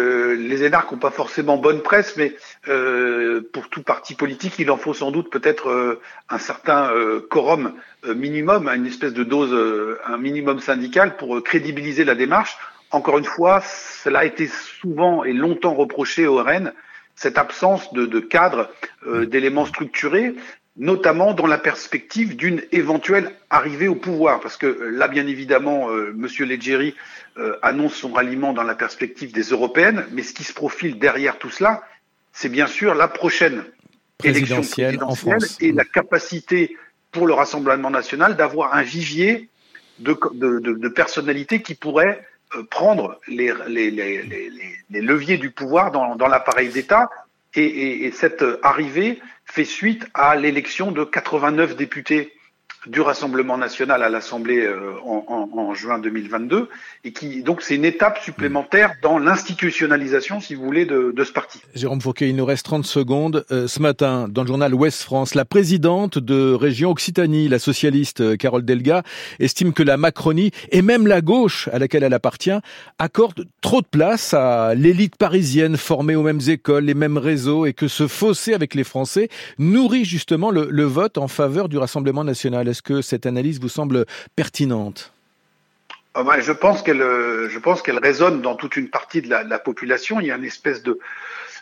les 0.52 0.64
énarques 0.64 0.92
n'ont 0.92 0.98
pas 0.98 1.10
forcément 1.10 1.56
bonne 1.56 1.80
presse, 1.80 2.14
mais 2.18 2.34
euh, 2.68 3.40
pour 3.54 3.70
tout 3.70 3.82
parti 3.82 4.14
politique, 4.14 4.58
il 4.58 4.70
en 4.70 4.76
faut 4.76 4.92
sans 4.92 5.10
doute 5.10 5.30
peut-être 5.30 5.70
euh, 5.70 6.00
un 6.28 6.36
certain 6.36 6.92
euh, 6.92 7.20
quorum 7.20 7.72
minimum, 8.04 8.68
une 8.68 8.86
espèce 8.86 9.14
de 9.14 9.24
dose, 9.24 9.56
un 10.04 10.18
minimum 10.18 10.58
syndical 10.58 11.16
pour 11.16 11.40
crédibiliser 11.42 12.04
la 12.04 12.16
démarche. 12.16 12.58
Encore 12.90 13.16
une 13.16 13.24
fois, 13.24 13.62
cela 13.62 14.20
a 14.20 14.24
été 14.24 14.48
souvent 14.48 15.22
et 15.22 15.32
longtemps 15.32 15.72
reproché 15.72 16.26
au 16.26 16.42
RN, 16.42 16.72
cette 17.14 17.38
absence 17.38 17.92
de 17.94 18.18
cadre, 18.18 18.68
d'éléments 19.06 19.66
structurés 19.66 20.34
notamment 20.76 21.34
dans 21.34 21.46
la 21.46 21.58
perspective 21.58 22.36
d'une 22.36 22.62
éventuelle 22.72 23.32
arrivée 23.50 23.88
au 23.88 23.94
pouvoir. 23.94 24.40
Parce 24.40 24.56
que 24.56 24.66
euh, 24.66 24.90
là, 24.90 25.08
bien 25.08 25.26
évidemment, 25.26 25.90
euh, 25.90 26.14
M. 26.16 26.26
Leggeri 26.46 26.94
euh, 27.36 27.56
annonce 27.62 27.94
son 27.94 28.12
ralliement 28.12 28.52
dans 28.52 28.62
la 28.62 28.74
perspective 28.74 29.32
des 29.32 29.42
européennes, 29.42 30.06
mais 30.12 30.22
ce 30.22 30.32
qui 30.32 30.44
se 30.44 30.54
profile 30.54 30.98
derrière 30.98 31.38
tout 31.38 31.50
cela, 31.50 31.82
c'est 32.32 32.48
bien 32.48 32.66
sûr 32.66 32.94
la 32.94 33.08
prochaine 33.08 33.64
présidentielle, 34.16 34.94
élection 34.94 35.06
présidentielle 35.08 35.68
et 35.68 35.72
la 35.72 35.84
capacité 35.84 36.76
pour 37.10 37.26
le 37.26 37.34
Rassemblement 37.34 37.90
national 37.90 38.36
d'avoir 38.36 38.74
un 38.74 38.82
vivier 38.82 39.50
de, 39.98 40.16
de, 40.32 40.58
de, 40.60 40.72
de, 40.72 40.88
personnalités 40.88 41.60
qui 41.60 41.74
pourraient 41.74 42.26
prendre 42.70 43.20
les, 43.28 43.52
les, 43.68 43.90
les, 43.90 44.22
les, 44.90 45.00
leviers 45.02 45.36
du 45.36 45.50
pouvoir 45.50 45.90
dans, 45.90 46.16
dans 46.16 46.28
l'appareil 46.28 46.70
d'État. 46.70 47.10
Et, 47.54 47.64
et, 47.64 48.04
et 48.06 48.10
cette 48.12 48.44
arrivée 48.62 49.20
fait 49.44 49.64
suite 49.64 50.06
à 50.14 50.36
l'élection 50.36 50.92
de 50.92 51.04
89 51.04 51.76
députés 51.76 52.32
du 52.86 53.00
Rassemblement 53.00 53.56
national 53.56 54.02
à 54.02 54.08
l'Assemblée 54.08 54.60
euh, 54.60 54.94
en, 55.04 55.24
en, 55.28 55.58
en, 55.58 55.74
juin 55.74 55.98
2022 55.98 56.68
et 57.04 57.12
qui 57.12 57.42
donc 57.42 57.62
c'est 57.62 57.76
une 57.76 57.84
étape 57.84 58.18
supplémentaire 58.18 58.94
dans 59.02 59.18
l'institutionnalisation, 59.18 60.40
si 60.40 60.54
vous 60.54 60.64
voulez, 60.64 60.84
de, 60.84 61.12
de, 61.14 61.24
ce 61.24 61.32
parti. 61.32 61.60
Jérôme 61.74 62.00
Fouquet, 62.00 62.28
il 62.28 62.36
nous 62.36 62.44
reste 62.44 62.64
30 62.66 62.84
secondes. 62.84 63.44
Euh, 63.52 63.68
ce 63.68 63.80
matin, 63.80 64.26
dans 64.28 64.42
le 64.42 64.48
journal 64.48 64.74
Ouest 64.74 65.02
France, 65.02 65.34
la 65.34 65.44
présidente 65.44 66.18
de 66.18 66.52
région 66.52 66.90
Occitanie, 66.90 67.48
la 67.48 67.60
socialiste 67.60 68.20
euh, 68.20 68.36
Carole 68.36 68.64
Delga, 68.64 69.04
estime 69.38 69.72
que 69.72 69.84
la 69.84 69.96
Macronie 69.96 70.50
et 70.70 70.82
même 70.82 71.06
la 71.06 71.20
gauche 71.20 71.68
à 71.72 71.78
laquelle 71.78 72.02
elle 72.02 72.14
appartient 72.14 72.50
accordent 72.98 73.46
trop 73.60 73.80
de 73.80 73.86
place 73.86 74.34
à 74.34 74.74
l'élite 74.74 75.16
parisienne 75.16 75.76
formée 75.76 76.16
aux 76.16 76.22
mêmes 76.22 76.40
écoles, 76.48 76.84
les 76.84 76.94
mêmes 76.94 77.18
réseaux 77.18 77.64
et 77.64 77.74
que 77.74 77.86
ce 77.86 78.08
fossé 78.08 78.54
avec 78.54 78.74
les 78.74 78.84
Français 78.84 79.28
nourrit 79.58 80.04
justement 80.04 80.50
le, 80.50 80.66
le 80.68 80.84
vote 80.84 81.16
en 81.16 81.28
faveur 81.28 81.68
du 81.68 81.78
Rassemblement 81.78 82.24
national. 82.24 82.71
Est-ce 82.72 82.80
que 82.80 83.02
cette 83.02 83.26
analyse 83.26 83.60
vous 83.60 83.68
semble 83.68 84.06
pertinente? 84.34 85.12
Ah 86.14 86.22
ben, 86.24 86.40
je 86.40 86.52
pense 86.52 86.82
qu'elle, 86.82 87.02
je 87.02 87.58
pense 87.58 87.82
qu'elle 87.82 87.98
résonne 87.98 88.40
dans 88.40 88.54
toute 88.54 88.76
une 88.76 88.88
partie 88.88 89.20
de 89.20 89.28
la, 89.28 89.58
population. 89.58 90.20
Il 90.20 90.26
y 90.26 90.32
a 90.32 90.36
une 90.36 90.44
espèce 90.44 90.82
de, 90.82 90.98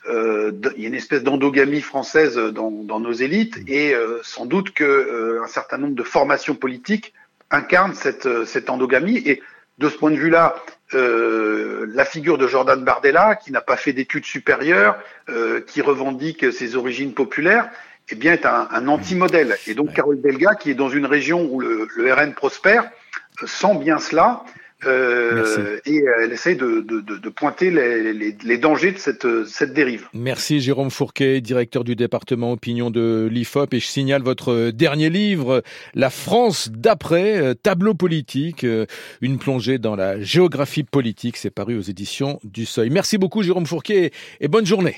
euh, 0.08 0.52
il 0.76 0.82
y 0.82 0.84
a 0.84 0.88
une 0.88 0.94
espèce 0.94 1.24
d'endogamie 1.24 1.80
française 1.80 2.36
dans, 2.36 2.70
nos 2.70 3.12
élites 3.12 3.58
et 3.66 3.92
euh, 3.92 4.20
sans 4.22 4.46
doute 4.46 4.70
que 4.70 4.84
euh, 4.84 5.42
un 5.42 5.48
certain 5.48 5.78
nombre 5.78 5.96
de 5.96 6.04
formations 6.04 6.54
politiques 6.54 7.12
incarnent 7.50 7.94
cette, 7.94 8.70
endogamie. 8.70 9.18
Et 9.18 9.42
de 9.78 9.88
ce 9.88 9.96
point 9.96 10.12
de 10.12 10.16
vue-là, 10.16 10.54
euh, 10.94 11.86
la 11.92 12.04
figure 12.04 12.38
de 12.38 12.46
Jordan 12.46 12.84
Bardella, 12.84 13.34
qui 13.34 13.50
n'a 13.50 13.60
pas 13.60 13.76
fait 13.76 13.92
d'études 13.92 14.24
supérieures, 14.26 14.96
euh, 15.28 15.60
qui 15.60 15.80
revendique 15.82 16.52
ses 16.52 16.76
origines 16.76 17.14
populaires, 17.14 17.70
eh 18.12 18.14
bien, 18.16 18.32
est 18.32 18.46
un, 18.46 18.68
un 18.70 18.88
anti-modèle. 18.88 19.56
Et 19.66 19.74
donc, 19.74 19.92
Carole 19.92 20.20
Delga, 20.20 20.54
qui 20.54 20.70
est 20.70 20.74
dans 20.74 20.88
une 20.88 21.06
région 21.06 21.48
où 21.50 21.60
le, 21.60 21.88
le 21.96 22.12
RN 22.12 22.34
prospère, 22.34 22.90
sent 23.46 23.78
bien 23.78 23.98
cela. 23.98 24.44
Euh, 24.86 25.78
et 25.84 26.02
elle 26.22 26.32
essaye 26.32 26.56
de, 26.56 26.80
de, 26.80 27.00
de, 27.00 27.28
pointer 27.28 27.70
les, 27.70 28.14
les, 28.14 28.34
les, 28.42 28.58
dangers 28.58 28.92
de 28.92 28.98
cette, 28.98 29.26
cette 29.46 29.74
dérive. 29.74 30.06
Merci 30.14 30.60
Jérôme 30.60 30.90
Fourquet, 30.90 31.42
directeur 31.42 31.84
du 31.84 31.96
département 31.96 32.52
opinion 32.52 32.90
de 32.90 33.28
l'IFOP. 33.30 33.74
Et 33.74 33.80
je 33.80 33.86
signale 33.86 34.22
votre 34.22 34.70
dernier 34.70 35.10
livre, 35.10 35.62
La 35.94 36.08
France 36.08 36.70
d'après, 36.72 37.36
euh, 37.38 37.54
tableau 37.54 37.92
politique, 37.92 38.64
euh, 38.64 38.86
une 39.20 39.38
plongée 39.38 39.78
dans 39.78 39.96
la 39.96 40.18
géographie 40.22 40.84
politique. 40.84 41.36
C'est 41.36 41.50
paru 41.50 41.76
aux 41.76 41.82
éditions 41.82 42.40
du 42.42 42.64
Seuil. 42.64 42.88
Merci 42.88 43.18
beaucoup 43.18 43.42
Jérôme 43.42 43.66
Fourquet 43.66 44.12
et 44.40 44.48
bonne 44.48 44.66
journée. 44.66 44.96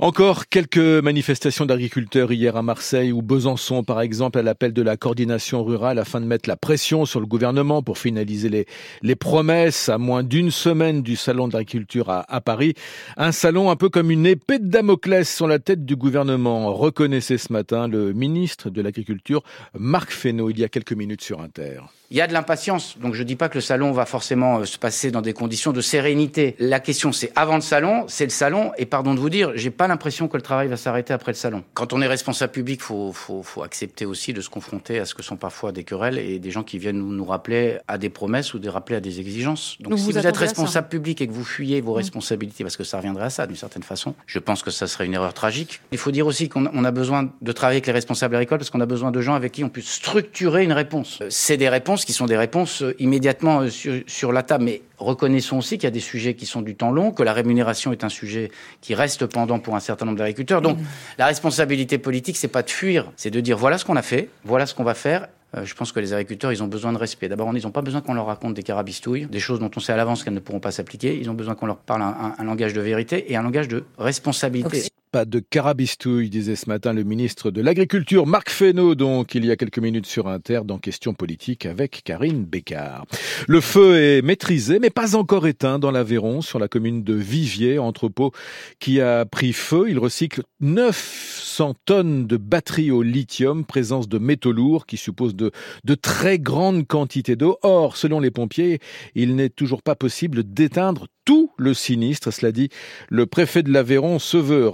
Encore 0.00 0.48
quelques 0.48 0.78
manifestations 0.78 1.66
d'agriculteurs 1.66 2.32
hier 2.32 2.56
à 2.56 2.62
Marseille 2.62 3.12
ou 3.12 3.22
Besançon, 3.22 3.84
par 3.84 4.00
exemple, 4.00 4.38
à 4.38 4.42
l'appel 4.42 4.72
de 4.72 4.82
la 4.82 4.96
coordination 4.96 5.62
rurale 5.62 5.98
afin 5.98 6.20
de 6.20 6.26
mettre 6.26 6.48
la 6.48 6.56
pression 6.56 7.04
sur 7.04 7.20
le 7.20 7.26
gouvernement 7.26 7.82
pour 7.82 7.98
finaliser 7.98 8.66
les, 9.02 9.14
promesses 9.14 9.88
à 9.88 9.98
moins 9.98 10.24
d'une 10.24 10.50
semaine 10.50 11.02
du 11.02 11.14
salon 11.14 11.46
de 11.46 11.52
l'agriculture 11.52 12.10
à, 12.10 12.24
à, 12.28 12.40
Paris. 12.40 12.74
Un 13.16 13.30
salon 13.30 13.70
un 13.70 13.76
peu 13.76 13.88
comme 13.88 14.10
une 14.10 14.26
épée 14.26 14.58
de 14.58 14.66
Damoclès 14.66 15.32
sur 15.32 15.46
la 15.46 15.60
tête 15.60 15.84
du 15.84 15.94
gouvernement, 15.94 16.74
reconnaissait 16.74 17.38
ce 17.38 17.52
matin 17.52 17.86
le 17.86 18.12
ministre 18.12 18.70
de 18.70 18.82
l'Agriculture, 18.82 19.42
Marc 19.78 20.10
Fesneau, 20.10 20.50
il 20.50 20.58
y 20.58 20.64
a 20.64 20.68
quelques 20.68 20.92
minutes 20.92 21.22
sur 21.22 21.40
Inter. 21.40 21.80
Il 22.10 22.16
y 22.16 22.20
a 22.20 22.26
de 22.26 22.32
l'impatience, 22.32 22.98
donc 22.98 23.14
je 23.14 23.22
ne 23.22 23.26
dis 23.26 23.34
pas 23.34 23.48
que 23.48 23.54
le 23.54 23.62
salon 23.62 23.90
va 23.92 24.04
forcément 24.04 24.58
euh, 24.58 24.64
se 24.64 24.78
passer 24.78 25.10
dans 25.10 25.22
des 25.22 25.32
conditions 25.32 25.72
de 25.72 25.80
sérénité. 25.80 26.54
La 26.58 26.78
question, 26.78 27.12
c'est 27.12 27.32
avant 27.34 27.56
le 27.56 27.62
salon, 27.62 28.04
c'est 28.08 28.24
le 28.24 28.30
salon, 28.30 28.72
et 28.76 28.84
pardon 28.84 29.14
de 29.14 29.20
vous 29.20 29.30
dire, 29.30 29.52
j'ai 29.54 29.70
pas 29.70 29.88
l'impression 29.88 30.28
que 30.28 30.36
le 30.36 30.42
travail 30.42 30.68
va 30.68 30.76
s'arrêter 30.76 31.14
après 31.14 31.32
le 31.32 31.36
salon. 31.36 31.64
Quand 31.72 31.92
on 31.92 32.02
est 32.02 32.06
responsable 32.06 32.52
public, 32.52 32.82
faut, 32.82 33.12
faut, 33.12 33.42
faut 33.42 33.62
accepter 33.62 34.04
aussi 34.04 34.34
de 34.34 34.42
se 34.42 34.50
confronter 34.50 34.98
à 34.98 35.06
ce 35.06 35.14
que 35.14 35.22
sont 35.22 35.36
parfois 35.36 35.72
des 35.72 35.84
querelles 35.84 36.18
et 36.18 36.38
des 36.38 36.50
gens 36.50 36.62
qui 36.62 36.78
viennent 36.78 36.98
nous, 36.98 37.12
nous 37.12 37.24
rappeler 37.24 37.78
à 37.88 37.96
des 37.96 38.10
promesses 38.10 38.52
ou 38.52 38.58
de 38.58 38.68
rappeler 38.68 38.96
à 38.96 39.00
des 39.00 39.20
exigences. 39.20 39.76
Donc, 39.80 39.98
si 39.98 40.04
vous, 40.04 40.18
êtes 40.18 40.36
responsable 40.36 40.88
public 40.88 41.22
et 41.22 41.26
que 41.26 41.32
vous 41.32 41.44
fuyez 41.44 41.80
vos 41.80 41.94
mmh. 41.94 41.96
responsabilités, 41.96 42.64
parce 42.64 42.76
que 42.76 42.84
ça 42.84 42.98
reviendrait 42.98 43.24
à 43.24 43.30
ça 43.30 43.46
d'une 43.46 43.56
certaine 43.56 43.82
façon, 43.82 44.14
je 44.26 44.38
pense 44.38 44.62
que 44.62 44.70
ça 44.70 44.86
serait 44.86 45.06
une 45.06 45.14
erreur 45.14 45.32
tragique. 45.32 45.80
Il 45.90 45.98
faut 45.98 46.10
dire 46.10 46.26
aussi 46.26 46.48
qu'on 46.50 46.84
a 46.84 46.90
besoin 46.90 47.30
de 47.40 47.52
travailler 47.52 47.78
avec 47.78 47.86
les 47.86 47.92
responsables 47.92 48.34
agricoles 48.36 48.58
parce 48.58 48.70
qu'on 48.70 48.80
a 48.80 48.86
besoin 48.86 49.10
de 49.10 49.20
gens 49.20 49.34
avec 49.34 49.52
qui 49.52 49.64
on 49.64 49.68
puisse 49.70 49.90
structurer 49.90 50.64
une 50.64 50.72
réponse. 50.72 51.20
Euh, 51.22 51.28
c'est 51.30 51.56
des 51.56 51.68
réponses 51.68 51.93
qui 51.96 52.12
sont 52.12 52.26
des 52.26 52.36
réponses 52.36 52.82
euh, 52.82 52.96
immédiatement 52.98 53.60
euh, 53.60 54.02
sur, 54.06 54.32
la 54.32 54.42
table. 54.42 54.64
Mais 54.64 54.82
reconnaissons 54.98 55.58
aussi 55.58 55.76
qu'il 55.76 55.84
y 55.84 55.86
a 55.86 55.92
des 55.92 56.00
sujets 56.00 56.34
qui 56.34 56.46
sont 56.46 56.62
du 56.62 56.74
temps 56.74 56.90
long, 56.90 57.12
que 57.12 57.22
la 57.22 57.32
rémunération 57.32 57.92
est 57.92 58.02
un 58.02 58.08
sujet 58.08 58.50
qui 58.80 58.94
reste 58.94 59.26
pendant 59.26 59.60
pour 59.60 59.76
un 59.76 59.80
certain 59.80 60.06
nombre 60.06 60.18
d'agriculteurs. 60.18 60.62
Donc, 60.62 60.78
mmh. 60.78 60.84
la 61.18 61.26
responsabilité 61.26 61.98
politique, 61.98 62.36
c'est 62.36 62.48
pas 62.48 62.62
de 62.62 62.70
fuir, 62.70 63.12
c'est 63.16 63.30
de 63.30 63.40
dire 63.40 63.56
voilà 63.56 63.78
ce 63.78 63.84
qu'on 63.84 63.96
a 63.96 64.02
fait, 64.02 64.30
voilà 64.44 64.66
ce 64.66 64.74
qu'on 64.74 64.84
va 64.84 64.94
faire. 64.94 65.28
Euh, 65.56 65.64
je 65.64 65.74
pense 65.74 65.92
que 65.92 66.00
les 66.00 66.12
agriculteurs, 66.12 66.52
ils 66.52 66.62
ont 66.62 66.66
besoin 66.66 66.92
de 66.92 66.98
respect. 66.98 67.28
D'abord, 67.28 67.50
ils 67.54 67.62
n'ont 67.62 67.70
pas 67.70 67.82
besoin 67.82 68.00
qu'on 68.00 68.14
leur 68.14 68.26
raconte 68.26 68.54
des 68.54 68.62
carabistouilles, 68.62 69.26
des 69.26 69.40
choses 69.40 69.60
dont 69.60 69.70
on 69.76 69.80
sait 69.80 69.92
à 69.92 69.96
l'avance 69.96 70.24
qu'elles 70.24 70.34
ne 70.34 70.40
pourront 70.40 70.60
pas 70.60 70.72
s'appliquer. 70.72 71.16
Ils 71.16 71.30
ont 71.30 71.34
besoin 71.34 71.54
qu'on 71.54 71.66
leur 71.66 71.76
parle 71.76 72.02
un, 72.02 72.34
un, 72.36 72.44
langage 72.44 72.72
de 72.72 72.80
vérité 72.80 73.30
et 73.32 73.36
un 73.36 73.42
langage 73.42 73.68
de 73.68 73.84
responsabilité. 73.98 74.88
Pas 75.14 75.26
de 75.26 75.38
carabistouille, 75.38 76.28
disait 76.28 76.56
ce 76.56 76.68
matin 76.68 76.92
le 76.92 77.04
ministre 77.04 77.52
de 77.52 77.62
l'Agriculture, 77.62 78.26
Marc 78.26 78.50
Fesneau, 78.50 78.96
donc 78.96 79.36
il 79.36 79.44
y 79.44 79.52
a 79.52 79.56
quelques 79.56 79.78
minutes 79.78 80.06
sur 80.06 80.26
Inter 80.26 80.62
dans 80.64 80.78
Questions 80.78 81.14
politiques 81.14 81.66
avec 81.66 82.02
Karine 82.02 82.44
Bécard. 82.44 83.06
Le 83.46 83.60
feu 83.60 83.96
est 83.96 84.22
maîtrisé, 84.22 84.80
mais 84.80 84.90
pas 84.90 85.14
encore 85.14 85.46
éteint 85.46 85.78
dans 85.78 85.92
l'Aveyron, 85.92 86.40
sur 86.40 86.58
la 86.58 86.66
commune 86.66 87.04
de 87.04 87.14
Viviers, 87.14 87.78
entrepôt 87.78 88.32
qui 88.80 89.00
a 89.00 89.24
pris 89.24 89.52
feu. 89.52 89.86
Il 89.88 90.00
recycle 90.00 90.42
900 90.58 91.74
tonnes 91.84 92.26
de 92.26 92.36
batteries 92.36 92.90
au 92.90 93.02
lithium, 93.02 93.64
présence 93.64 94.08
de 94.08 94.18
métaux 94.18 94.50
lourds 94.50 94.84
qui 94.84 94.96
suppose 94.96 95.36
de, 95.36 95.52
de 95.84 95.94
très 95.94 96.40
grandes 96.40 96.88
quantités 96.88 97.36
d'eau. 97.36 97.56
Or, 97.62 97.96
selon 97.96 98.18
les 98.18 98.32
pompiers, 98.32 98.80
il 99.14 99.36
n'est 99.36 99.48
toujours 99.48 99.84
pas 99.84 99.94
possible 99.94 100.42
d'éteindre 100.42 101.06
tout 101.24 101.52
le 101.56 101.74
sinistre. 101.74 102.32
Cela 102.32 102.52
dit, 102.52 102.68
le 103.08 103.26
préfet 103.26 103.62
de 103.62 103.72
l'Aveyron 103.72 104.18
se 104.18 104.36
veut 104.36 104.68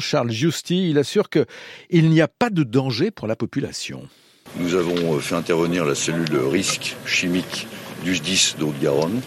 Charles 0.00 0.30
Justy, 0.30 0.90
il 0.90 0.98
assure 0.98 1.28
qu'il 1.28 2.10
n'y 2.10 2.20
a 2.20 2.28
pas 2.28 2.50
de 2.50 2.62
danger 2.62 3.10
pour 3.10 3.26
la 3.26 3.36
population. 3.36 4.02
Nous 4.58 4.74
avons 4.74 5.18
fait 5.18 5.34
intervenir 5.34 5.84
la 5.84 5.94
cellule 5.94 6.36
risque 6.50 6.96
chimique 7.04 7.66
du 8.04 8.14
SDIS 8.14 8.54
de 8.58 8.64
Haute-Garonne. 8.64 9.20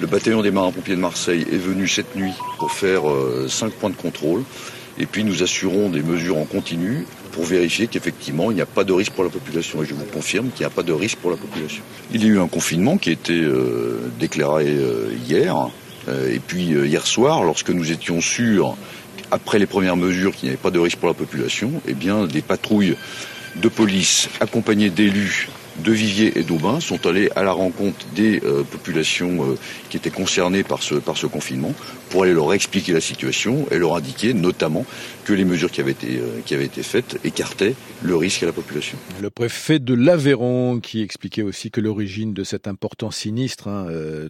Le 0.00 0.06
bataillon 0.06 0.42
des 0.42 0.50
marins-pompiers 0.50 0.96
de 0.96 1.00
Marseille 1.00 1.46
est 1.52 1.58
venu 1.58 1.86
cette 1.86 2.16
nuit 2.16 2.32
pour 2.58 2.72
faire 2.72 3.08
euh, 3.08 3.46
cinq 3.48 3.72
points 3.74 3.90
de 3.90 3.96
contrôle. 3.96 4.42
Et 4.98 5.06
puis 5.06 5.24
nous 5.24 5.42
assurons 5.42 5.90
des 5.90 6.02
mesures 6.02 6.38
en 6.38 6.44
continu 6.44 7.06
pour 7.32 7.44
vérifier 7.44 7.86
qu'effectivement 7.86 8.50
il 8.50 8.54
n'y 8.54 8.60
a 8.60 8.66
pas 8.66 8.84
de 8.84 8.92
risque 8.92 9.12
pour 9.12 9.24
la 9.24 9.30
population. 9.30 9.82
Et 9.82 9.86
je 9.86 9.94
vous 9.94 10.04
confirme 10.04 10.50
qu'il 10.50 10.60
n'y 10.60 10.72
a 10.72 10.74
pas 10.74 10.82
de 10.82 10.92
risque 10.92 11.18
pour 11.18 11.30
la 11.30 11.36
population. 11.36 11.82
Il 12.12 12.24
y 12.24 12.26
a 12.26 12.28
eu 12.28 12.40
un 12.40 12.48
confinement 12.48 12.96
qui 12.96 13.10
a 13.10 13.12
été 13.12 13.38
euh, 13.38 14.10
déclaré 14.18 14.66
euh, 14.68 15.12
hier. 15.28 15.70
Euh, 16.08 16.34
et 16.34 16.38
puis 16.40 16.74
euh, 16.74 16.86
hier 16.86 17.06
soir, 17.06 17.44
lorsque 17.44 17.70
nous 17.70 17.92
étions 17.92 18.20
sûrs, 18.20 18.76
après 19.30 19.58
les 19.58 19.66
premières 19.66 19.96
mesures, 19.96 20.34
qu'il 20.34 20.48
n'y 20.48 20.50
avait 20.50 20.62
pas 20.62 20.70
de 20.70 20.78
risque 20.78 20.98
pour 20.98 21.08
la 21.08 21.14
population, 21.14 21.72
eh 21.86 21.94
bien 21.94 22.26
des 22.26 22.42
patrouilles 22.42 22.96
de 23.56 23.68
police 23.68 24.28
accompagnées 24.40 24.90
d'élus 24.90 25.48
de 25.78 25.92
Viviers 25.92 26.38
et 26.38 26.42
d'Aubin 26.42 26.80
sont 26.80 27.06
allés 27.06 27.30
à 27.34 27.42
la 27.42 27.52
rencontre 27.52 28.06
des 28.14 28.42
euh, 28.44 28.62
populations 28.62 29.42
euh, 29.42 29.54
qui 29.88 29.96
étaient 29.96 30.10
concernées 30.10 30.62
par 30.62 30.82
ce, 30.82 30.96
par 30.96 31.16
ce 31.16 31.26
confinement 31.26 31.74
pour 32.10 32.24
aller 32.24 32.34
leur 32.34 32.52
expliquer 32.52 32.92
la 32.92 33.00
situation 33.00 33.66
et 33.70 33.78
leur 33.78 33.96
indiquer 33.96 34.34
notamment 34.34 34.84
que 35.24 35.32
les 35.32 35.44
mesures 35.44 35.70
qui 35.70 35.80
avaient 35.80 35.92
été, 35.92 36.18
euh, 36.18 36.40
qui 36.44 36.54
avaient 36.54 36.66
été 36.66 36.82
faites 36.82 37.18
écartaient 37.24 37.74
le 38.02 38.16
risque 38.16 38.42
à 38.42 38.46
la 38.46 38.52
population. 38.52 38.98
Le 39.20 39.30
préfet 39.30 39.78
de 39.78 39.94
l'Aveyron 39.94 40.80
qui 40.80 41.00
expliquait 41.00 41.42
aussi 41.42 41.70
que 41.70 41.80
l'origine 41.80 42.34
de 42.34 42.44
cet 42.44 42.68
important 42.68 43.10
sinistre, 43.10 43.68
hein, 43.68 43.86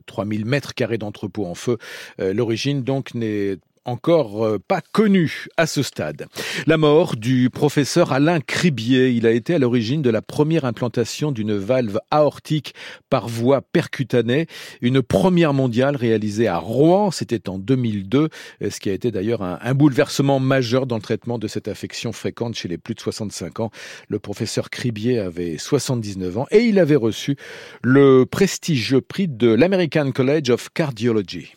3000 0.06 0.44
mètres 0.46 0.74
carrés 0.74 0.98
d'entrepôt 0.98 1.46
en 1.46 1.54
feu, 1.54 1.78
l'origine 2.18 2.82
donc 2.82 3.14
n'est 3.14 3.58
encore 3.84 4.44
euh, 4.44 4.58
pas 4.58 4.80
connu 4.92 5.46
à 5.56 5.66
ce 5.66 5.82
stade. 5.82 6.26
La 6.66 6.76
mort 6.76 7.16
du 7.16 7.50
professeur 7.50 8.12
Alain 8.12 8.40
Cribier, 8.40 9.10
il 9.10 9.26
a 9.26 9.30
été 9.30 9.54
à 9.54 9.58
l'origine 9.58 10.02
de 10.02 10.10
la 10.10 10.22
première 10.22 10.64
implantation 10.64 11.32
d'une 11.32 11.56
valve 11.56 11.98
aortique 12.10 12.74
par 13.10 13.28
voie 13.28 13.62
percutanée, 13.62 14.46
une 14.80 15.02
première 15.02 15.54
mondiale 15.54 15.96
réalisée 15.96 16.48
à 16.48 16.58
Rouen, 16.58 17.10
c'était 17.10 17.48
en 17.48 17.58
2002, 17.58 18.28
ce 18.68 18.80
qui 18.80 18.90
a 18.90 18.92
été 18.92 19.10
d'ailleurs 19.10 19.42
un, 19.42 19.74
bouleversement 19.74 20.38
majeur 20.38 20.86
dans 20.86 20.96
le 20.96 21.02
traitement 21.02 21.38
de 21.38 21.48
cette 21.48 21.68
affection 21.68 22.12
fréquente 22.12 22.54
chez 22.54 22.68
les 22.68 22.78
plus 22.78 22.94
de 22.94 23.00
65 23.00 23.60
ans. 23.60 23.70
Le 24.08 24.18
professeur 24.18 24.70
Cribier 24.70 25.18
avait 25.18 25.58
79 25.58 26.38
ans 26.38 26.46
et 26.50 26.60
il 26.60 26.78
avait 26.78 26.96
reçu 26.96 27.36
le 27.82 28.24
prestigieux 28.26 29.00
prix 29.00 29.28
de 29.28 29.48
l'American 29.48 30.12
College 30.12 30.50
of 30.50 30.68
Cardiology. 30.72 31.54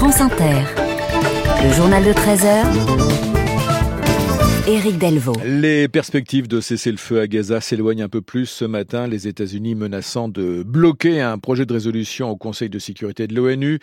France 0.00 0.22
Inter. 0.22 0.62
Le 1.62 1.70
journal 1.74 2.02
de 2.02 2.14
13h. 2.14 3.10
Éric 4.66 4.98
Delvaux. 4.98 5.34
Les 5.44 5.88
perspectives 5.88 6.46
de 6.46 6.60
cesser 6.60 6.90
le 6.90 6.96
feu 6.96 7.20
à 7.20 7.26
Gaza 7.26 7.60
s'éloignent 7.60 8.04
un 8.04 8.08
peu 8.08 8.20
plus 8.20 8.46
ce 8.46 8.64
matin, 8.64 9.06
les 9.06 9.26
États-Unis 9.26 9.74
menaçant 9.74 10.28
de 10.28 10.62
bloquer 10.62 11.20
un 11.20 11.38
projet 11.38 11.66
de 11.66 11.72
résolution 11.72 12.30
au 12.30 12.36
Conseil 12.36 12.68
de 12.68 12.78
sécurité 12.78 13.26
de 13.26 13.34
l'ONU. 13.34 13.78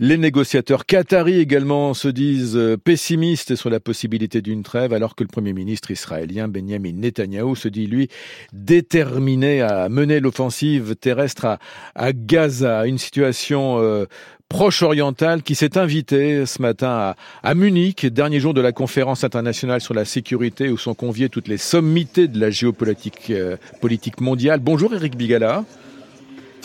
Les 0.00 0.16
négociateurs 0.18 0.86
qataris 0.86 1.38
également 1.38 1.94
se 1.94 2.08
disent 2.08 2.58
pessimistes 2.82 3.54
sur 3.54 3.70
la 3.70 3.80
possibilité 3.80 4.42
d'une 4.42 4.64
trêve, 4.64 4.92
alors 4.92 5.14
que 5.14 5.22
le 5.22 5.28
Premier 5.28 5.52
ministre 5.52 5.90
israélien 5.90 6.48
Benjamin 6.48 6.92
Netanyahu 6.92 7.54
se 7.54 7.68
dit, 7.68 7.86
lui, 7.86 8.08
déterminé 8.52 9.60
à 9.60 9.88
mener 9.88 10.20
l'offensive 10.20 10.96
terrestre 10.96 11.44
à, 11.44 11.58
à, 11.94 12.12
Gaza. 12.12 12.86
Une 12.86 12.98
situation 12.98 13.78
euh, 13.78 14.06
Proche-Orientale 14.48 15.42
qui 15.42 15.54
s'est 15.54 15.78
invité 15.78 16.46
ce 16.46 16.62
matin 16.62 17.14
à, 17.42 17.54
Munich, 17.54 18.06
dernier 18.06 18.40
jour 18.40 18.54
de 18.54 18.60
la 18.60 18.72
conférence 18.72 19.24
internationale 19.24 19.80
sur 19.80 19.94
la 19.94 20.04
sécurité 20.04 20.68
où 20.68 20.78
sont 20.78 20.94
conviées 20.94 21.28
toutes 21.28 21.48
les 21.48 21.58
sommités 21.58 22.28
de 22.28 22.38
la 22.38 22.50
géopolitique 22.50 23.30
euh, 23.30 23.56
politique 23.80 24.20
mondiale. 24.20 24.60
Bonjour 24.60 24.94
Eric 24.94 25.16
Bigala. 25.16 25.64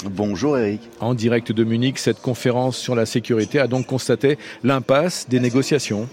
Bonjour 0.05 0.57
Eric. 0.57 0.81
En 0.99 1.13
direct 1.13 1.51
de 1.51 1.63
Munich, 1.63 1.97
cette 1.97 2.21
conférence 2.21 2.77
sur 2.77 2.95
la 2.95 3.05
sécurité 3.05 3.59
a 3.59 3.67
donc 3.67 3.87
constaté 3.87 4.37
l'impasse 4.63 5.27
des 5.27 5.39
négociations. 5.39 6.07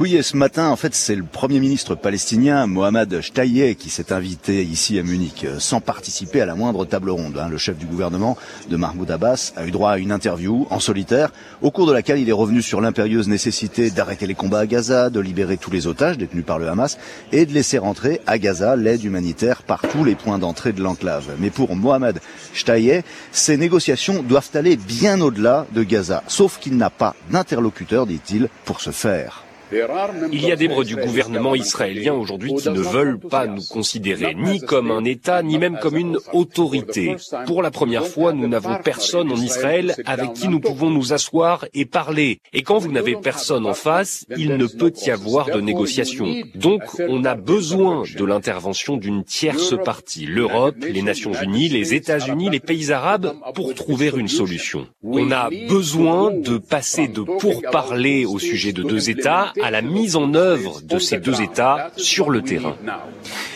Oui, 0.00 0.16
et 0.16 0.22
ce 0.22 0.34
matin, 0.34 0.70
en 0.70 0.76
fait, 0.76 0.94
c'est 0.94 1.14
le 1.14 1.24
Premier 1.24 1.60
ministre 1.60 1.94
palestinien 1.94 2.66
Mohamed 2.66 3.20
Shtayyeh 3.20 3.74
qui 3.74 3.90
s'est 3.90 4.14
invité 4.14 4.64
ici 4.64 4.98
à 4.98 5.02
Munich, 5.02 5.44
euh, 5.44 5.58
sans 5.58 5.82
participer 5.82 6.40
à 6.40 6.46
la 6.46 6.54
moindre 6.54 6.86
table 6.86 7.10
ronde. 7.10 7.36
Hein. 7.36 7.50
Le 7.50 7.58
chef 7.58 7.76
du 7.76 7.84
gouvernement 7.84 8.38
de 8.70 8.78
Mahmoud 8.78 9.10
Abbas 9.10 9.52
a 9.56 9.66
eu 9.66 9.70
droit 9.70 9.90
à 9.90 9.98
une 9.98 10.10
interview 10.10 10.66
en 10.70 10.80
solitaire, 10.80 11.30
au 11.60 11.70
cours 11.70 11.86
de 11.86 11.92
laquelle 11.92 12.18
il 12.18 12.30
est 12.30 12.32
revenu 12.32 12.62
sur 12.62 12.80
l'impérieuse 12.80 13.28
nécessité 13.28 13.90
d'arrêter 13.90 14.26
les 14.26 14.34
combats 14.34 14.60
à 14.60 14.66
Gaza, 14.66 15.10
de 15.10 15.20
libérer 15.20 15.58
tous 15.58 15.70
les 15.70 15.86
otages 15.86 16.16
détenus 16.16 16.46
par 16.46 16.58
le 16.58 16.66
Hamas 16.66 16.96
et 17.30 17.44
de 17.44 17.52
laisser 17.52 17.76
rentrer 17.76 18.22
à 18.26 18.38
Gaza 18.38 18.76
l'aide 18.76 19.04
humanitaire 19.04 19.62
par 19.62 19.82
tous 19.82 20.02
les 20.02 20.14
points 20.14 20.38
d'entrée 20.38 20.72
de 20.72 20.82
l'enclave. 20.82 21.26
Mais 21.40 21.50
pour 21.50 21.76
Mohamed 21.76 22.20
Shtayyeh, 22.54 23.02
ces 23.32 23.58
négociations 23.58 24.22
doivent 24.22 24.48
aller 24.54 24.76
bien 24.76 25.20
au-delà 25.20 25.66
de 25.74 25.82
Gaza, 25.82 26.22
sauf 26.26 26.58
qu'il 26.58 26.78
n'a 26.78 26.88
pas 26.88 27.14
d'interlocuteur, 27.30 28.06
dit-il, 28.06 28.48
pour 28.64 28.80
ce 28.80 28.92
faire. 28.92 29.44
Il 29.72 30.44
y 30.44 30.52
a 30.52 30.56
des 30.56 30.68
membres 30.68 30.84
du 30.84 30.96
gouvernement 30.96 31.54
israélien 31.54 32.14
aujourd'hui 32.14 32.54
qui 32.54 32.70
ne 32.70 32.80
veulent 32.80 33.18
pas 33.18 33.46
nous 33.46 33.62
considérer 33.62 34.34
ni 34.34 34.60
comme 34.60 34.90
un 34.90 35.04
État, 35.04 35.42
ni 35.42 35.58
même 35.58 35.78
comme 35.80 35.96
une 35.96 36.18
autorité. 36.32 37.16
Pour 37.46 37.62
la 37.62 37.70
première 37.70 38.06
fois, 38.06 38.32
nous 38.32 38.48
n'avons 38.48 38.76
personne 38.82 39.30
en 39.30 39.36
Israël 39.36 39.94
avec 40.06 40.32
qui 40.34 40.48
nous 40.48 40.60
pouvons 40.60 40.90
nous 40.90 41.12
asseoir 41.12 41.66
et 41.74 41.84
parler. 41.84 42.40
Et 42.52 42.62
quand 42.62 42.78
vous 42.78 42.90
n'avez 42.90 43.16
personne 43.16 43.66
en 43.66 43.74
face, 43.74 44.26
il 44.36 44.56
ne 44.56 44.66
peut 44.66 44.92
y 45.06 45.10
avoir 45.10 45.50
de 45.50 45.60
négociation. 45.60 46.26
Donc, 46.54 46.82
on 47.08 47.24
a 47.24 47.34
besoin 47.34 48.02
de 48.16 48.24
l'intervention 48.24 48.96
d'une 48.96 49.24
tierce 49.24 49.74
partie, 49.84 50.26
l'Europe, 50.26 50.76
les 50.80 51.02
Nations 51.02 51.32
Unies, 51.32 51.68
les 51.68 51.94
États-Unis, 51.94 52.50
les 52.50 52.60
pays 52.60 52.92
arabes, 52.92 53.34
pour 53.54 53.74
trouver 53.74 54.12
une 54.16 54.28
solution. 54.28 54.86
On 55.02 55.30
a 55.30 55.50
besoin 55.68 56.32
de 56.32 56.58
passer 56.58 57.08
de 57.08 57.20
pourparler 57.20 58.24
au 58.24 58.38
sujet 58.38 58.72
de 58.72 58.82
deux 58.82 59.10
États 59.10 59.52
à 59.62 59.70
la 59.70 59.82
mise 59.82 60.16
en 60.16 60.34
œuvre 60.34 60.80
de 60.82 60.98
ces 60.98 61.18
deux 61.18 61.40
États 61.42 61.90
sur 61.96 62.30
le 62.30 62.42
terrain. 62.42 62.76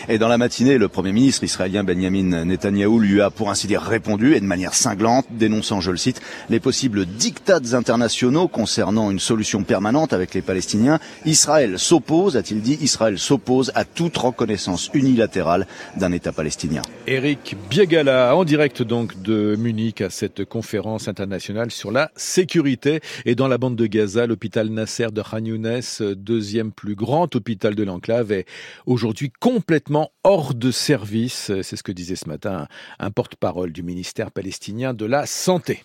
Et 0.07 0.19
dans 0.19 0.27
la 0.27 0.37
matinée, 0.37 0.77
le 0.77 0.87
Premier 0.87 1.11
ministre 1.11 1.43
israélien 1.43 1.83
Benjamin 1.83 2.45
Netanyahou 2.45 2.99
lui 2.99 3.21
a 3.21 3.31
pour 3.31 3.49
ainsi 3.49 3.65
dire 3.65 3.81
répondu 3.81 4.35
et 4.35 4.39
de 4.39 4.45
manière 4.45 4.75
cinglante, 4.75 5.25
dénonçant, 5.31 5.81
je 5.81 5.89
le 5.89 5.97
cite, 5.97 6.21
les 6.49 6.59
possibles 6.59 7.05
dictats 7.05 7.59
internationaux 7.73 8.47
concernant 8.47 9.09
une 9.09 9.19
solution 9.19 9.63
permanente 9.63 10.13
avec 10.13 10.33
les 10.35 10.41
Palestiniens. 10.41 10.99
Israël 11.25 11.79
s'oppose, 11.79 12.37
a-t-il 12.37 12.61
dit, 12.61 12.77
Israël 12.81 13.17
s'oppose 13.17 13.71
à 13.73 13.83
toute 13.83 14.15
reconnaissance 14.17 14.91
unilatérale 14.93 15.65
d'un 15.97 16.11
État 16.11 16.31
palestinien. 16.31 16.83
Eric 17.07 17.55
Biegala, 17.69 18.35
en 18.35 18.43
direct 18.43 18.83
donc 18.83 19.21
de 19.21 19.55
Munich 19.57 20.01
à 20.01 20.11
cette 20.11 20.45
conférence 20.45 21.07
internationale 21.07 21.71
sur 21.71 21.91
la 21.91 22.11
sécurité. 22.15 22.99
Et 23.25 23.33
dans 23.33 23.47
la 23.47 23.57
bande 23.57 23.75
de 23.75 23.87
Gaza, 23.87 24.27
l'hôpital 24.27 24.69
Nasser 24.69 25.07
de 25.11 25.21
Khan 25.21 25.43
Younes, 25.43 25.81
deuxième 26.01 26.71
plus 26.71 26.95
grand 26.95 27.35
hôpital 27.35 27.75
de 27.75 27.83
l'enclave, 27.83 28.31
est 28.31 28.45
aujourd'hui 28.85 29.31
complètement 29.39 30.11
hors 30.23 30.53
de 30.53 30.71
service. 30.71 31.51
C'est 31.61 31.75
ce 31.75 31.83
que 31.83 31.91
disait 31.91 32.15
ce 32.15 32.27
matin 32.27 32.67
un 32.99 33.11
porte-parole 33.11 33.71
du 33.71 33.83
ministère 33.83 34.31
palestinien 34.31 34.93
de 34.93 35.05
la 35.05 35.25
Santé. 35.25 35.83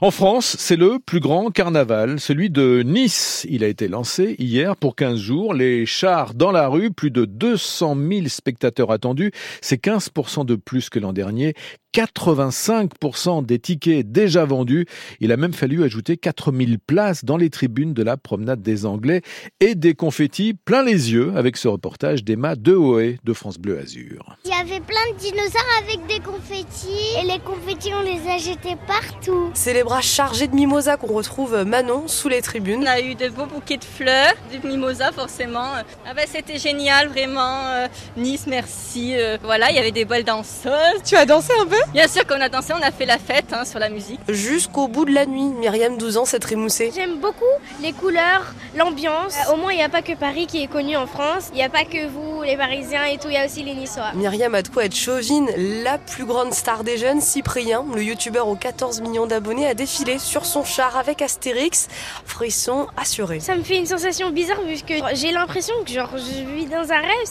En 0.00 0.10
France, 0.10 0.56
c'est 0.58 0.76
le 0.76 0.98
plus 0.98 1.20
grand 1.20 1.50
carnaval, 1.50 2.20
celui 2.20 2.50
de 2.50 2.82
Nice. 2.84 3.46
Il 3.48 3.64
a 3.64 3.68
été 3.68 3.88
lancé 3.88 4.36
hier 4.38 4.76
pour 4.76 4.94
15 4.94 5.18
jours. 5.18 5.54
Les 5.54 5.86
chars 5.86 6.34
dans 6.34 6.52
la 6.52 6.68
rue, 6.68 6.90
plus 6.90 7.10
de 7.10 7.24
200 7.24 7.96
000 7.96 8.28
spectateurs 8.28 8.90
attendus. 8.90 9.32
C'est 9.60 9.82
15% 9.82 10.44
de 10.44 10.56
plus 10.56 10.90
que 10.90 10.98
l'an 10.98 11.12
dernier. 11.12 11.54
85% 11.94 13.44
des 13.44 13.58
tickets 13.58 14.10
déjà 14.10 14.44
vendus. 14.44 14.86
Il 15.20 15.32
a 15.32 15.36
même 15.36 15.52
fallu 15.52 15.82
ajouter 15.84 16.16
4000 16.16 16.78
places 16.78 17.24
dans 17.24 17.36
les 17.36 17.50
tribunes 17.50 17.94
de 17.94 18.02
la 18.02 18.16
promenade 18.16 18.62
des 18.62 18.86
Anglais 18.86 19.22
et 19.60 19.74
des 19.74 19.94
confettis 19.94 20.54
plein 20.54 20.82
les 20.82 21.12
yeux 21.12 21.32
avec 21.36 21.56
ce 21.56 21.68
reportage 21.68 22.24
d'Emma 22.24 22.56
Dehoé 22.56 23.18
de 23.24 23.32
France 23.32 23.58
Bleu 23.58 23.78
Azur. 23.78 24.36
Il 24.44 24.50
y 24.50 24.54
avait 24.54 24.80
plein 24.80 24.96
de 25.12 25.18
dinosaures 25.18 25.62
avec 25.82 26.06
des 26.06 26.20
confettis 26.20 27.16
et 27.20 27.26
les 27.26 27.38
confettis 27.40 27.92
on 27.94 28.02
les 28.02 28.28
a 28.30 28.38
jetés 28.38 28.76
partout. 28.86 29.50
C'est 29.54 29.72
les 29.72 29.82
bras 29.82 30.00
chargés 30.00 30.48
de 30.48 30.54
mimosa 30.54 30.96
qu'on 30.96 31.12
retrouve 31.12 31.64
Manon 31.64 32.08
sous 32.08 32.28
les 32.28 32.42
tribunes. 32.42 32.82
On 32.82 32.86
a 32.86 33.00
eu 33.00 33.14
de 33.14 33.28
beaux 33.28 33.46
bouquets 33.46 33.76
de 33.76 33.84
fleurs, 33.84 34.34
du 34.50 34.66
mimosa 34.66 35.12
forcément. 35.12 35.72
Ah 36.06 36.14
bah, 36.14 36.22
c'était 36.26 36.58
génial 36.58 37.08
vraiment. 37.08 37.66
Euh, 37.66 37.88
nice, 38.16 38.46
merci. 38.46 39.14
Euh, 39.14 39.38
voilà, 39.42 39.70
il 39.70 39.76
y 39.76 39.78
avait 39.78 39.92
des 39.92 40.04
belles 40.04 40.24
danseuses. 40.24 41.02
Tu 41.04 41.16
as 41.16 41.26
dansé 41.26 41.52
un 41.60 41.66
peu? 41.66 41.76
Bien 41.92 42.08
sûr 42.08 42.26
qu'on 42.26 42.40
a 42.40 42.48
dansé, 42.48 42.72
on 42.78 42.82
a 42.82 42.90
fait 42.90 43.06
la 43.06 43.18
fête 43.18 43.52
hein, 43.52 43.64
sur 43.64 43.78
la 43.78 43.88
musique. 43.88 44.20
Jusqu'au 44.28 44.88
bout 44.88 45.04
de 45.04 45.12
la 45.12 45.26
nuit, 45.26 45.44
Myriam, 45.58 45.96
12 45.96 46.16
ans, 46.18 46.24
s'est 46.24 46.38
trémoussée. 46.38 46.90
J'aime 46.94 47.18
beaucoup 47.20 47.44
les 47.82 47.92
couleurs, 47.92 48.54
l'ambiance. 48.76 49.17
Euh, 49.26 49.52
au 49.52 49.56
moins, 49.56 49.72
il 49.72 49.76
n'y 49.76 49.82
a 49.82 49.88
pas 49.88 50.02
que 50.02 50.12
Paris 50.14 50.46
qui 50.46 50.62
est 50.62 50.66
connu 50.66 50.96
en 50.96 51.06
France. 51.06 51.48
Il 51.52 51.56
n'y 51.56 51.62
a 51.62 51.68
pas 51.68 51.84
que 51.84 52.06
vous, 52.08 52.42
les 52.42 52.56
Parisiens 52.56 53.04
et 53.04 53.18
tout. 53.18 53.28
Il 53.28 53.34
y 53.34 53.36
a 53.36 53.46
aussi 53.46 53.62
les 53.62 53.74
Niçois. 53.74 54.12
Myriam 54.14 54.54
a 54.54 54.62
de 54.62 54.68
quoi 54.68 54.84
être 54.84 54.96
chauvine. 54.96 55.48
La 55.56 55.98
plus 55.98 56.24
grande 56.24 56.52
star 56.52 56.84
des 56.84 56.96
jeunes, 56.96 57.20
Cyprien, 57.20 57.84
le 57.94 58.02
youtubeur 58.02 58.48
aux 58.48 58.56
14 58.56 59.00
millions 59.00 59.26
d'abonnés, 59.26 59.66
a 59.66 59.74
défilé 59.74 60.18
sur 60.18 60.44
son 60.44 60.64
char 60.64 60.96
avec 60.96 61.22
Astérix. 61.22 61.88
Frisson 62.24 62.86
assuré. 62.96 63.40
Ça 63.40 63.56
me 63.56 63.62
fait 63.62 63.76
une 63.76 63.86
sensation 63.86 64.30
bizarre 64.30 64.60
vu 64.62 64.76
que 64.82 64.94
j'ai 65.14 65.32
l'impression 65.32 65.74
que 65.84 65.92
genre, 65.92 66.10
je 66.12 66.44
vis 66.54 66.66
dans 66.66 66.92
un 66.92 67.00
rêve. 67.00 67.28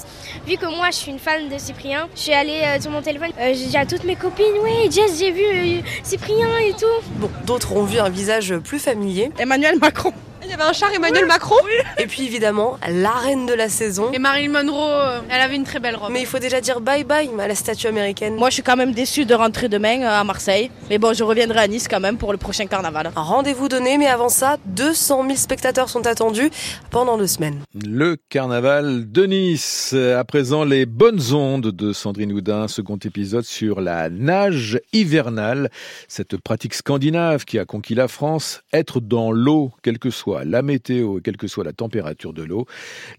Vu 0.47 0.57
que 0.57 0.65
moi, 0.65 0.87
je 0.91 0.97
suis 0.97 1.11
une 1.11 1.19
fan 1.19 1.49
de 1.49 1.57
Cyprien, 1.57 2.07
je 2.15 2.21
suis 2.21 2.33
allée 2.33 2.61
euh, 2.63 2.81
sur 2.81 2.91
mon 2.91 3.01
téléphone. 3.01 3.31
Euh, 3.39 3.53
j'ai 3.53 3.67
dit 3.67 3.77
à 3.77 3.85
toutes 3.85 4.03
mes 4.03 4.15
copines, 4.15 4.57
ouais, 4.63 4.89
Jess, 4.89 5.19
j'ai 5.19 5.31
vu 5.31 5.43
euh, 5.43 5.81
Cyprien 6.03 6.57
et 6.57 6.73
tout. 6.73 6.85
Bon, 7.15 7.29
d'autres 7.45 7.75
ont 7.75 7.83
vu 7.83 7.99
un 7.99 8.09
visage 8.09 8.55
plus 8.57 8.79
familier. 8.79 9.31
Emmanuel 9.37 9.77
Macron. 9.79 10.13
Il 10.47 10.51
y 10.51 10.53
avait 10.53 10.63
un 10.63 10.71
char 10.71 10.93
Emmanuel 10.93 11.25
Macron 11.25 11.57
Et 11.97 12.07
puis 12.07 12.23
évidemment, 12.23 12.77
la 12.87 13.11
reine 13.11 13.45
de 13.45 13.53
la 13.53 13.67
saison. 13.67 14.13
Et 14.13 14.17
Marilyn 14.17 14.53
Monroe, 14.53 15.21
elle 15.29 15.41
avait 15.41 15.57
une 15.57 15.65
très 15.65 15.81
belle 15.81 15.97
robe. 15.97 16.09
Mais 16.09 16.21
il 16.21 16.25
faut 16.25 16.39
déjà 16.39 16.61
dire 16.61 16.79
bye 16.79 17.03
bye 17.03 17.29
à 17.37 17.49
la 17.49 17.55
statue 17.55 17.87
américaine. 17.87 18.35
Moi, 18.35 18.49
je 18.49 18.53
suis 18.53 18.63
quand 18.63 18.77
même 18.77 18.93
déçue 18.93 19.25
de 19.25 19.33
rentrer 19.33 19.67
demain 19.67 20.03
à 20.03 20.23
Marseille. 20.23 20.71
Mais 20.89 20.99
bon, 20.99 21.13
je 21.13 21.25
reviendrai 21.25 21.59
à 21.59 21.67
Nice 21.67 21.89
quand 21.89 21.99
même 21.99 22.17
pour 22.17 22.31
le 22.31 22.37
prochain 22.37 22.65
carnaval. 22.65 23.11
Rendez-vous 23.13 23.67
donné, 23.67 23.97
mais 23.97 24.07
avant 24.07 24.29
ça, 24.29 24.55
200 24.67 25.23
000 25.23 25.35
spectateurs 25.35 25.89
sont 25.89 26.07
attendus 26.07 26.49
pendant 26.91 27.17
deux 27.17 27.27
semaines. 27.27 27.59
Le 27.85 28.15
carnaval 28.29 29.11
de 29.11 29.25
Nice. 29.25 29.93
À 29.93 30.23
présent, 30.23 30.63
les 30.63 30.85
bonnes 30.85 31.33
ondes 31.33 31.71
de 31.71 31.91
Sandrine 31.91 32.31
Houdin, 32.31 32.69
second 32.69 32.97
épisode 33.03 33.43
sur 33.43 33.81
la 33.81 34.09
nage 34.09 34.79
hivernale. 34.93 35.69
Cette 36.07 36.37
pratique 36.37 36.73
scandinave 36.73 37.43
qui 37.43 37.59
a 37.59 37.65
conquis 37.65 37.95
la 37.95 38.07
France, 38.07 38.61
être 38.71 39.01
dans 39.01 39.33
l'eau, 39.33 39.73
quelle 39.83 39.99
que 39.99 40.09
soit 40.09 40.36
la 40.45 40.61
météo 40.61 41.19
et 41.19 41.21
quelle 41.21 41.37
que 41.37 41.47
soit 41.47 41.63
la 41.63 41.73
température 41.73 42.33
de 42.33 42.43
l'eau. 42.43 42.65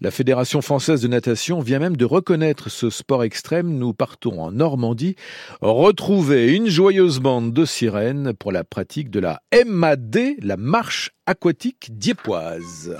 La 0.01 0.11
Fédération 0.11 0.61
française 0.61 1.01
de 1.01 1.07
natation 1.07 1.59
vient 1.59 1.79
même 1.79 1.97
de 1.97 2.05
reconnaître 2.05 2.69
ce 2.69 2.89
sport 2.89 3.23
extrême. 3.23 3.77
Nous 3.77 3.93
partons 3.93 4.41
en 4.41 4.51
Normandie 4.51 5.15
retrouver 5.61 6.53
une 6.53 6.67
joyeuse 6.67 7.19
bande 7.19 7.53
de 7.53 7.65
sirènes 7.65 8.33
pour 8.33 8.51
la 8.51 8.63
pratique 8.63 9.09
de 9.09 9.19
la 9.19 9.41
MAD, 9.65 10.17
la 10.41 10.57
marche 10.57 11.11
aquatique 11.25 11.89
diépoise. 11.97 12.95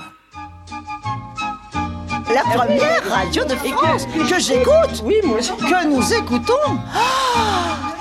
La 2.34 2.42
première 2.44 3.10
radio 3.10 3.44
de 3.44 3.56
France 3.56 4.06
que 4.06 4.40
j'écoute. 4.40 5.04
Oui, 5.04 5.16
moi 5.24 5.40
aussi. 5.40 5.52
Que 5.58 5.88
nous 5.88 6.14
écoutons. 6.14 6.54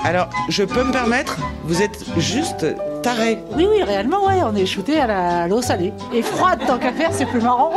Alors, 0.03 0.29
je 0.49 0.63
peux 0.63 0.83
me 0.83 0.91
permettre, 0.91 1.37
vous 1.63 1.81
êtes 1.81 2.05
juste 2.17 2.65
taré. 3.01 3.39
Oui, 3.55 3.67
oui, 3.69 3.83
réellement, 3.83 4.25
ouais, 4.27 4.41
on 4.43 4.55
est 4.55 4.65
shooté 4.65 4.99
à 4.99 5.47
l'eau 5.47 5.61
salée. 5.61 5.93
Et 6.13 6.21
froide, 6.21 6.59
tant 6.65 6.77
qu'à 6.77 6.91
faire, 6.91 7.11
c'est 7.13 7.25
plus 7.25 7.41
marrant. 7.41 7.73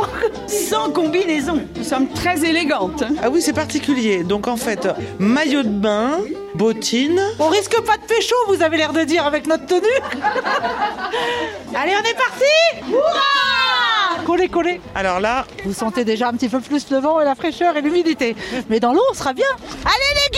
Sans 0.47 0.89
combinaison. 0.91 1.61
Nous 1.75 1.83
sommes 1.83 2.07
très 2.09 2.43
élégantes. 2.45 3.03
Ah 3.21 3.29
oui, 3.29 3.41
c'est 3.41 3.53
particulier. 3.53 4.23
Donc 4.23 4.47
en 4.47 4.57
fait, 4.57 4.87
maillot 5.19 5.63
de 5.63 5.69
bain, 5.69 6.19
bottines. 6.55 7.21
On 7.39 7.47
risque 7.47 7.79
pas 7.81 7.97
de 7.97 8.03
pécho, 8.03 8.35
vous 8.47 8.61
avez 8.61 8.77
l'air 8.77 8.93
de 8.93 9.01
dire, 9.03 9.25
avec 9.25 9.47
notre 9.47 9.65
tenue. 9.65 9.81
Allez, 11.75 11.93
on 11.95 12.09
est 12.09 12.13
parti 12.13 12.91
Hurrah 12.91 14.23
Collez, 14.25 14.47
collez. 14.47 14.79
Alors 14.95 15.19
là, 15.19 15.45
Vous 15.65 15.73
sentez 15.73 16.05
déjà 16.05 16.29
un 16.29 16.33
petit 16.33 16.47
peu 16.49 16.59
plus 16.59 16.89
le 16.91 16.99
vent 16.99 17.19
et 17.19 17.25
la 17.25 17.35
fraîcheur 17.35 17.75
et 17.75 17.81
l'humidité. 17.81 18.35
Mais 18.69 18.79
dans 18.79 18.93
l'eau, 18.93 19.03
on 19.11 19.13
sera 19.13 19.33
bien. 19.33 19.47
Allez 19.83 20.13
les 20.15 20.37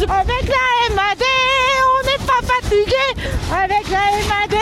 girls 0.00 0.10
Avec 0.10 0.48
la 0.48 0.94
MAD, 0.94 1.22
fatigué. 2.60 3.24
Avec 3.52 3.88
la 3.90 3.98
MAD, 4.28 4.60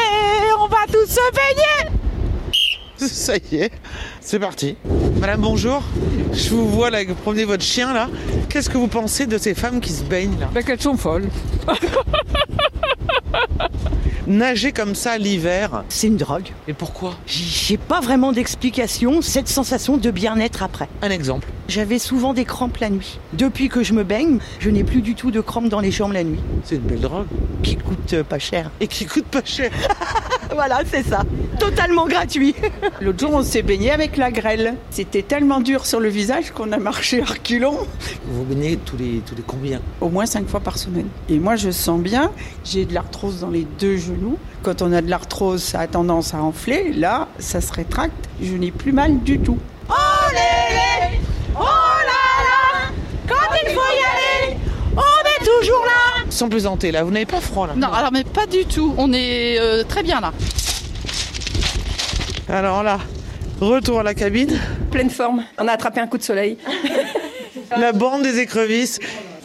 on 0.59 0.67
va 0.69 0.87
tous 0.91 1.07
se 1.07 1.21
baigner. 1.33 3.09
ça 3.09 3.35
y 3.37 3.57
est, 3.57 3.73
c'est 4.21 4.39
parti. 4.39 4.77
Madame, 5.21 5.41
bonjour. 5.41 5.83
Je 6.33 6.51
vous 6.51 6.69
vois 6.69 6.91
là, 6.91 6.99
promener 7.23 7.45
votre 7.45 7.65
chien 7.65 7.93
là. 7.93 8.09
Qu'est-ce 8.49 8.71
que 8.71 8.79
vous 8.79 8.89
pensez 8.89 9.27
de 9.27 9.39
ces 9.39 9.55
femmes 9.55 9.81
qui 9.81 9.93
se 9.93 10.03
baignent 10.03 10.39
là? 10.39 10.63
Qu'elles 10.63 10.81
sont 10.81 10.97
folles. 10.97 11.29
Nager 14.27 14.73
comme 14.73 14.95
ça 14.95 15.19
l'hiver. 15.19 15.85
C'est 15.91 16.07
une 16.07 16.17
drogue. 16.17 16.49
Et 16.67 16.73
pourquoi? 16.73 17.15
J'ai 17.27 17.77
pas 17.77 18.01
vraiment 18.01 18.33
d'explication, 18.33 19.21
cette 19.21 19.49
sensation 19.49 19.99
de 19.99 20.11
bien-être 20.11 20.63
après. 20.63 20.89
Un 21.03 21.11
exemple. 21.11 21.49
J'avais 21.69 21.99
souvent 21.99 22.35
des 22.35 22.45
crampes 22.45 22.77
la 22.79 22.91
nuit. 22.91 23.19
Depuis 23.33 23.69
que 23.69 23.83
je 23.83 23.95
me 23.95 24.05
baigne, 24.05 24.39
je 24.59 24.71
n'ai 24.71 24.85
plus 24.85 25.01
du 25.01 25.15
tout 25.15 25.31
de 25.31 25.41
crampes 25.41 25.69
dans 25.69 25.81
les 25.81 25.91
jambes 25.91 26.13
la 26.13 26.25
nuit. 26.25 26.41
C'est 26.65 26.77
une 26.77 26.83
belle 26.83 27.01
drogue. 27.01 27.27
Qui 27.63 27.77
coûte 27.77 28.13
euh, 28.13 28.25
pas 28.25 28.39
cher. 28.39 28.71
Et 28.81 28.87
qui 28.87 29.07
coûte 29.07 29.25
pas 29.25 29.45
cher. 29.45 29.71
voilà, 30.53 30.81
c'est 30.91 31.03
ça. 31.03 31.23
Totalement 31.59 32.07
gratuit. 32.07 32.55
L'autre 33.01 33.21
jour, 33.21 33.31
on 33.33 33.43
s'est 33.43 33.63
baigné 33.63 33.91
avec 33.91 34.17
la 34.17 34.31
grêle. 34.31 34.75
C'était 34.91 35.23
tellement 35.23 35.61
dur 35.61 35.87
sur 35.87 36.01
le 36.01 36.09
visage 36.09 36.51
qu'on 36.51 36.71
a 36.73 36.79
marché 36.79 37.23
à 37.23 37.25
reculons. 37.25 37.79
Vous 38.27 38.39
vous 38.39 38.45
baignez 38.45 38.77
tous 38.77 38.97
les, 38.97 39.23
tous 39.27 39.35
les 39.35 39.43
combien? 39.47 39.81
Au 40.01 40.11
moins 40.11 40.27
cinq 40.27 40.47
fois 40.49 40.61
par 40.61 40.77
semaine. 40.79 41.09
Et 41.29 41.39
moi, 41.39 41.57
je 41.57 41.71
sens 41.71 42.01
bien, 42.01 42.31
j'ai 42.65 42.85
de 42.85 42.93
l'arthrose 42.93 43.41
dans 43.41 43.51
les 43.51 43.67
deux 43.79 43.97
genoux. 43.97 44.39
Quand 44.63 44.83
on 44.83 44.93
a 44.93 45.01
de 45.01 45.09
l'arthrose, 45.09 45.63
ça 45.63 45.81
a 45.81 45.87
tendance 45.87 46.35
à 46.35 46.43
enfler. 46.43 46.93
Là, 46.93 47.29
ça 47.39 47.61
se 47.61 47.73
rétracte. 47.73 48.29
Je 48.43 48.53
n'ai 48.55 48.71
plus 48.71 48.93
mal 48.93 49.21
du 49.21 49.39
tout 49.39 49.59
lélé 50.35 51.21
Oh 51.57 51.97
là 52.11 52.27
là 52.49 52.91
Quand 53.29 53.55
il 53.63 53.69
faut 53.73 53.81
y 53.81 54.05
aller, 54.13 54.57
on 54.97 55.21
est 55.33 55.45
toujours 55.45 55.85
là 55.85 56.24
Sans 56.35 56.49
plaisanter 56.49 56.91
là, 56.91 57.05
vous 57.05 57.13
n'avez 57.13 57.27
pas 57.27 57.41
froid 57.41 57.69
là 57.69 57.75
Non, 57.77 57.93
alors 57.93 58.11
mais 58.11 58.25
pas 58.25 58.47
du 58.47 58.65
tout. 58.65 58.93
On 58.99 59.13
est 59.13 59.57
euh, 59.61 59.85
très 59.85 60.03
bien 60.03 60.21
là. 60.21 60.33
Alors 62.49 62.83
là, 62.83 62.99
retour 63.61 64.01
à 64.01 64.03
la 64.03 64.15
cabine. 64.15 64.59
pleine 64.91 65.11
forme. 65.11 65.45
On 65.59 65.69
a 65.69 65.71
attrapé 65.71 66.01
un 66.01 66.09
coup 66.09 66.19
de 66.19 66.25
soleil. 66.25 66.59
La 67.79 67.93
bande 67.93 68.23
des 68.23 68.41
écrevisses. 68.41 68.99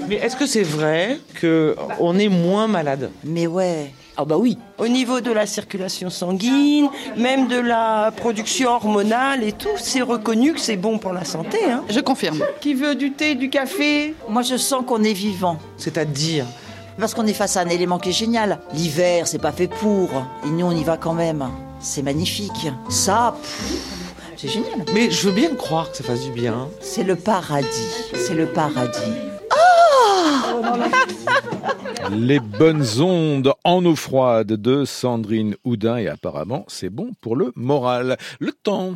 Mais 0.07 0.15
est-ce 0.15 0.35
que 0.35 0.47
c'est 0.47 0.63
vrai 0.63 1.19
qu'on 1.39 2.17
est 2.17 2.27
moins 2.27 2.67
malade? 2.67 3.11
Mais 3.23 3.45
ouais. 3.45 3.93
Ah 4.17 4.25
bah 4.25 4.37
oui. 4.37 4.57
Au 4.79 4.87
niveau 4.87 5.21
de 5.21 5.31
la 5.31 5.45
circulation 5.45 6.09
sanguine, 6.09 6.89
même 7.15 7.47
de 7.47 7.59
la 7.59 8.11
production 8.17 8.71
hormonale 8.71 9.43
et 9.43 9.51
tout, 9.51 9.69
c'est 9.77 10.01
reconnu 10.01 10.53
que 10.53 10.59
c'est 10.59 10.75
bon 10.75 10.97
pour 10.97 11.13
la 11.13 11.23
santé. 11.23 11.59
Hein. 11.69 11.83
Je 11.87 11.99
confirme. 11.99 12.43
Qui 12.61 12.73
veut 12.73 12.95
du 12.95 13.11
thé, 13.11 13.35
du 13.35 13.51
café? 13.51 14.15
Moi, 14.27 14.41
je 14.41 14.57
sens 14.57 14.83
qu'on 14.87 15.03
est 15.03 15.13
vivant. 15.13 15.59
C'est-à-dire? 15.77 16.45
Parce 16.99 17.13
qu'on 17.13 17.25
est 17.27 17.33
face 17.33 17.55
à 17.55 17.61
un 17.61 17.69
élément 17.69 17.97
qui 17.97 18.09
est 18.09 18.13
génial. 18.13 18.59
L'hiver, 18.73 19.25
c'est 19.25 19.39
pas 19.39 19.53
fait 19.53 19.67
pour. 19.67 20.09
Et 20.45 20.49
nous, 20.49 20.65
on 20.65 20.71
y 20.71 20.83
va 20.83 20.97
quand 20.97 21.13
même. 21.13 21.47
C'est 21.79 22.01
magnifique. 22.01 22.67
Ça, 22.89 23.35
pff, 23.41 24.33
c'est 24.35 24.49
génial. 24.49 24.83
Mais 24.93 25.09
je 25.09 25.29
veux 25.29 25.33
bien 25.33 25.55
croire 25.55 25.89
que 25.89 25.97
ça 25.97 26.03
fasse 26.03 26.23
du 26.23 26.31
bien. 26.31 26.67
C'est 26.81 27.03
le 27.03 27.15
paradis. 27.15 27.87
C'est 28.15 28.33
le 28.33 28.47
paradis. 28.47 29.13
Les 32.11 32.39
bonnes 32.39 32.85
ondes 32.99 33.53
en 33.63 33.85
eau 33.85 33.95
froide 33.95 34.47
de 34.47 34.83
Sandrine 34.83 35.55
Houdin 35.63 35.97
et 35.97 36.07
apparemment 36.07 36.65
c'est 36.67 36.89
bon 36.89 37.11
pour 37.21 37.35
le 37.35 37.53
moral. 37.55 38.17
Le 38.39 38.51
temps. 38.51 38.95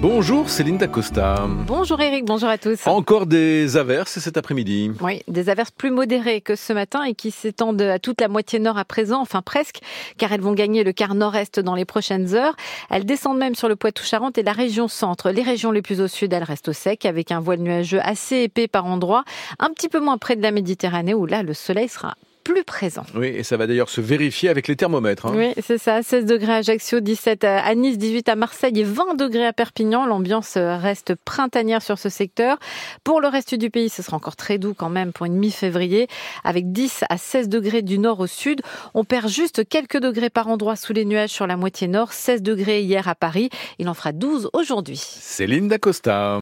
Bonjour 0.00 0.50
Céline 0.50 0.76
Dacosta. 0.76 1.46
Bonjour 1.66 1.98
Eric, 2.02 2.26
bonjour 2.26 2.50
à 2.50 2.58
tous. 2.58 2.86
Encore 2.86 3.24
des 3.24 3.78
averses 3.78 4.18
cet 4.18 4.36
après-midi. 4.36 4.92
Oui, 5.00 5.22
des 5.26 5.48
averses 5.48 5.70
plus 5.70 5.90
modérées 5.90 6.42
que 6.42 6.54
ce 6.54 6.74
matin 6.74 7.02
et 7.04 7.14
qui 7.14 7.30
s'étendent 7.30 7.80
à 7.80 7.98
toute 7.98 8.20
la 8.20 8.28
moitié 8.28 8.58
nord 8.58 8.76
à 8.76 8.84
présent, 8.84 9.22
enfin 9.22 9.40
presque, 9.40 9.78
car 10.18 10.32
elles 10.32 10.42
vont 10.42 10.52
gagner 10.52 10.84
le 10.84 10.92
quart 10.92 11.14
nord-est 11.14 11.60
dans 11.60 11.74
les 11.74 11.86
prochaines 11.86 12.34
heures. 12.34 12.54
Elles 12.90 13.06
descendent 13.06 13.38
même 13.38 13.54
sur 13.54 13.68
le 13.68 13.76
Poitou-Charentes 13.76 14.36
et 14.36 14.42
la 14.42 14.52
région 14.52 14.86
centre. 14.86 15.30
Les 15.30 15.42
régions 15.42 15.70
les 15.70 15.82
plus 15.82 16.02
au 16.02 16.08
sud, 16.08 16.30
elles 16.34 16.44
restent 16.44 16.68
au 16.68 16.74
sec 16.74 17.06
avec 17.06 17.32
un 17.32 17.40
voile 17.40 17.60
nuageux 17.60 18.00
assez 18.02 18.42
épais 18.42 18.68
par 18.68 18.84
endroits, 18.84 19.24
un 19.58 19.70
petit 19.70 19.88
peu 19.88 19.98
moins 19.98 20.18
près 20.18 20.36
de 20.36 20.42
la 20.42 20.50
Méditerranée 20.50 21.14
où 21.14 21.24
là 21.24 21.42
le 21.42 21.54
soleil 21.54 21.88
sera 21.88 22.16
plus 22.46 22.62
présent. 22.62 23.02
Oui, 23.16 23.26
et 23.26 23.42
ça 23.42 23.56
va 23.56 23.66
d'ailleurs 23.66 23.88
se 23.88 24.00
vérifier 24.00 24.48
avec 24.48 24.68
les 24.68 24.76
thermomètres. 24.76 25.26
Hein. 25.26 25.32
Oui, 25.34 25.52
c'est 25.60 25.78
ça. 25.78 26.00
16 26.04 26.26
degrés 26.26 26.52
à 26.52 26.56
Ajaccio, 26.56 27.00
17 27.00 27.42
à 27.42 27.74
Nice, 27.74 27.98
18 27.98 28.28
à 28.28 28.36
Marseille 28.36 28.78
et 28.78 28.84
20 28.84 29.16
degrés 29.16 29.46
à 29.46 29.52
Perpignan. 29.52 30.06
L'ambiance 30.06 30.56
reste 30.56 31.16
printanière 31.16 31.82
sur 31.82 31.98
ce 31.98 32.08
secteur. 32.08 32.58
Pour 33.02 33.20
le 33.20 33.26
reste 33.26 33.56
du 33.56 33.68
pays, 33.68 33.88
ce 33.88 34.00
sera 34.00 34.16
encore 34.16 34.36
très 34.36 34.58
doux 34.58 34.74
quand 34.74 34.90
même 34.90 35.12
pour 35.12 35.26
une 35.26 35.34
mi-février, 35.34 36.06
avec 36.44 36.70
10 36.70 37.02
à 37.10 37.18
16 37.18 37.48
degrés 37.48 37.82
du 37.82 37.98
nord 37.98 38.20
au 38.20 38.28
sud. 38.28 38.62
On 38.94 39.02
perd 39.02 39.28
juste 39.28 39.68
quelques 39.68 39.98
degrés 39.98 40.30
par 40.30 40.46
endroit 40.46 40.76
sous 40.76 40.92
les 40.92 41.04
nuages 41.04 41.30
sur 41.30 41.48
la 41.48 41.56
moitié 41.56 41.88
nord. 41.88 42.12
16 42.12 42.42
degrés 42.42 42.80
hier 42.80 43.08
à 43.08 43.16
Paris. 43.16 43.50
Il 43.80 43.88
en 43.88 43.94
fera 43.94 44.12
12 44.12 44.50
aujourd'hui. 44.52 45.00
Céline 45.02 45.66
Dacosta. 45.66 46.34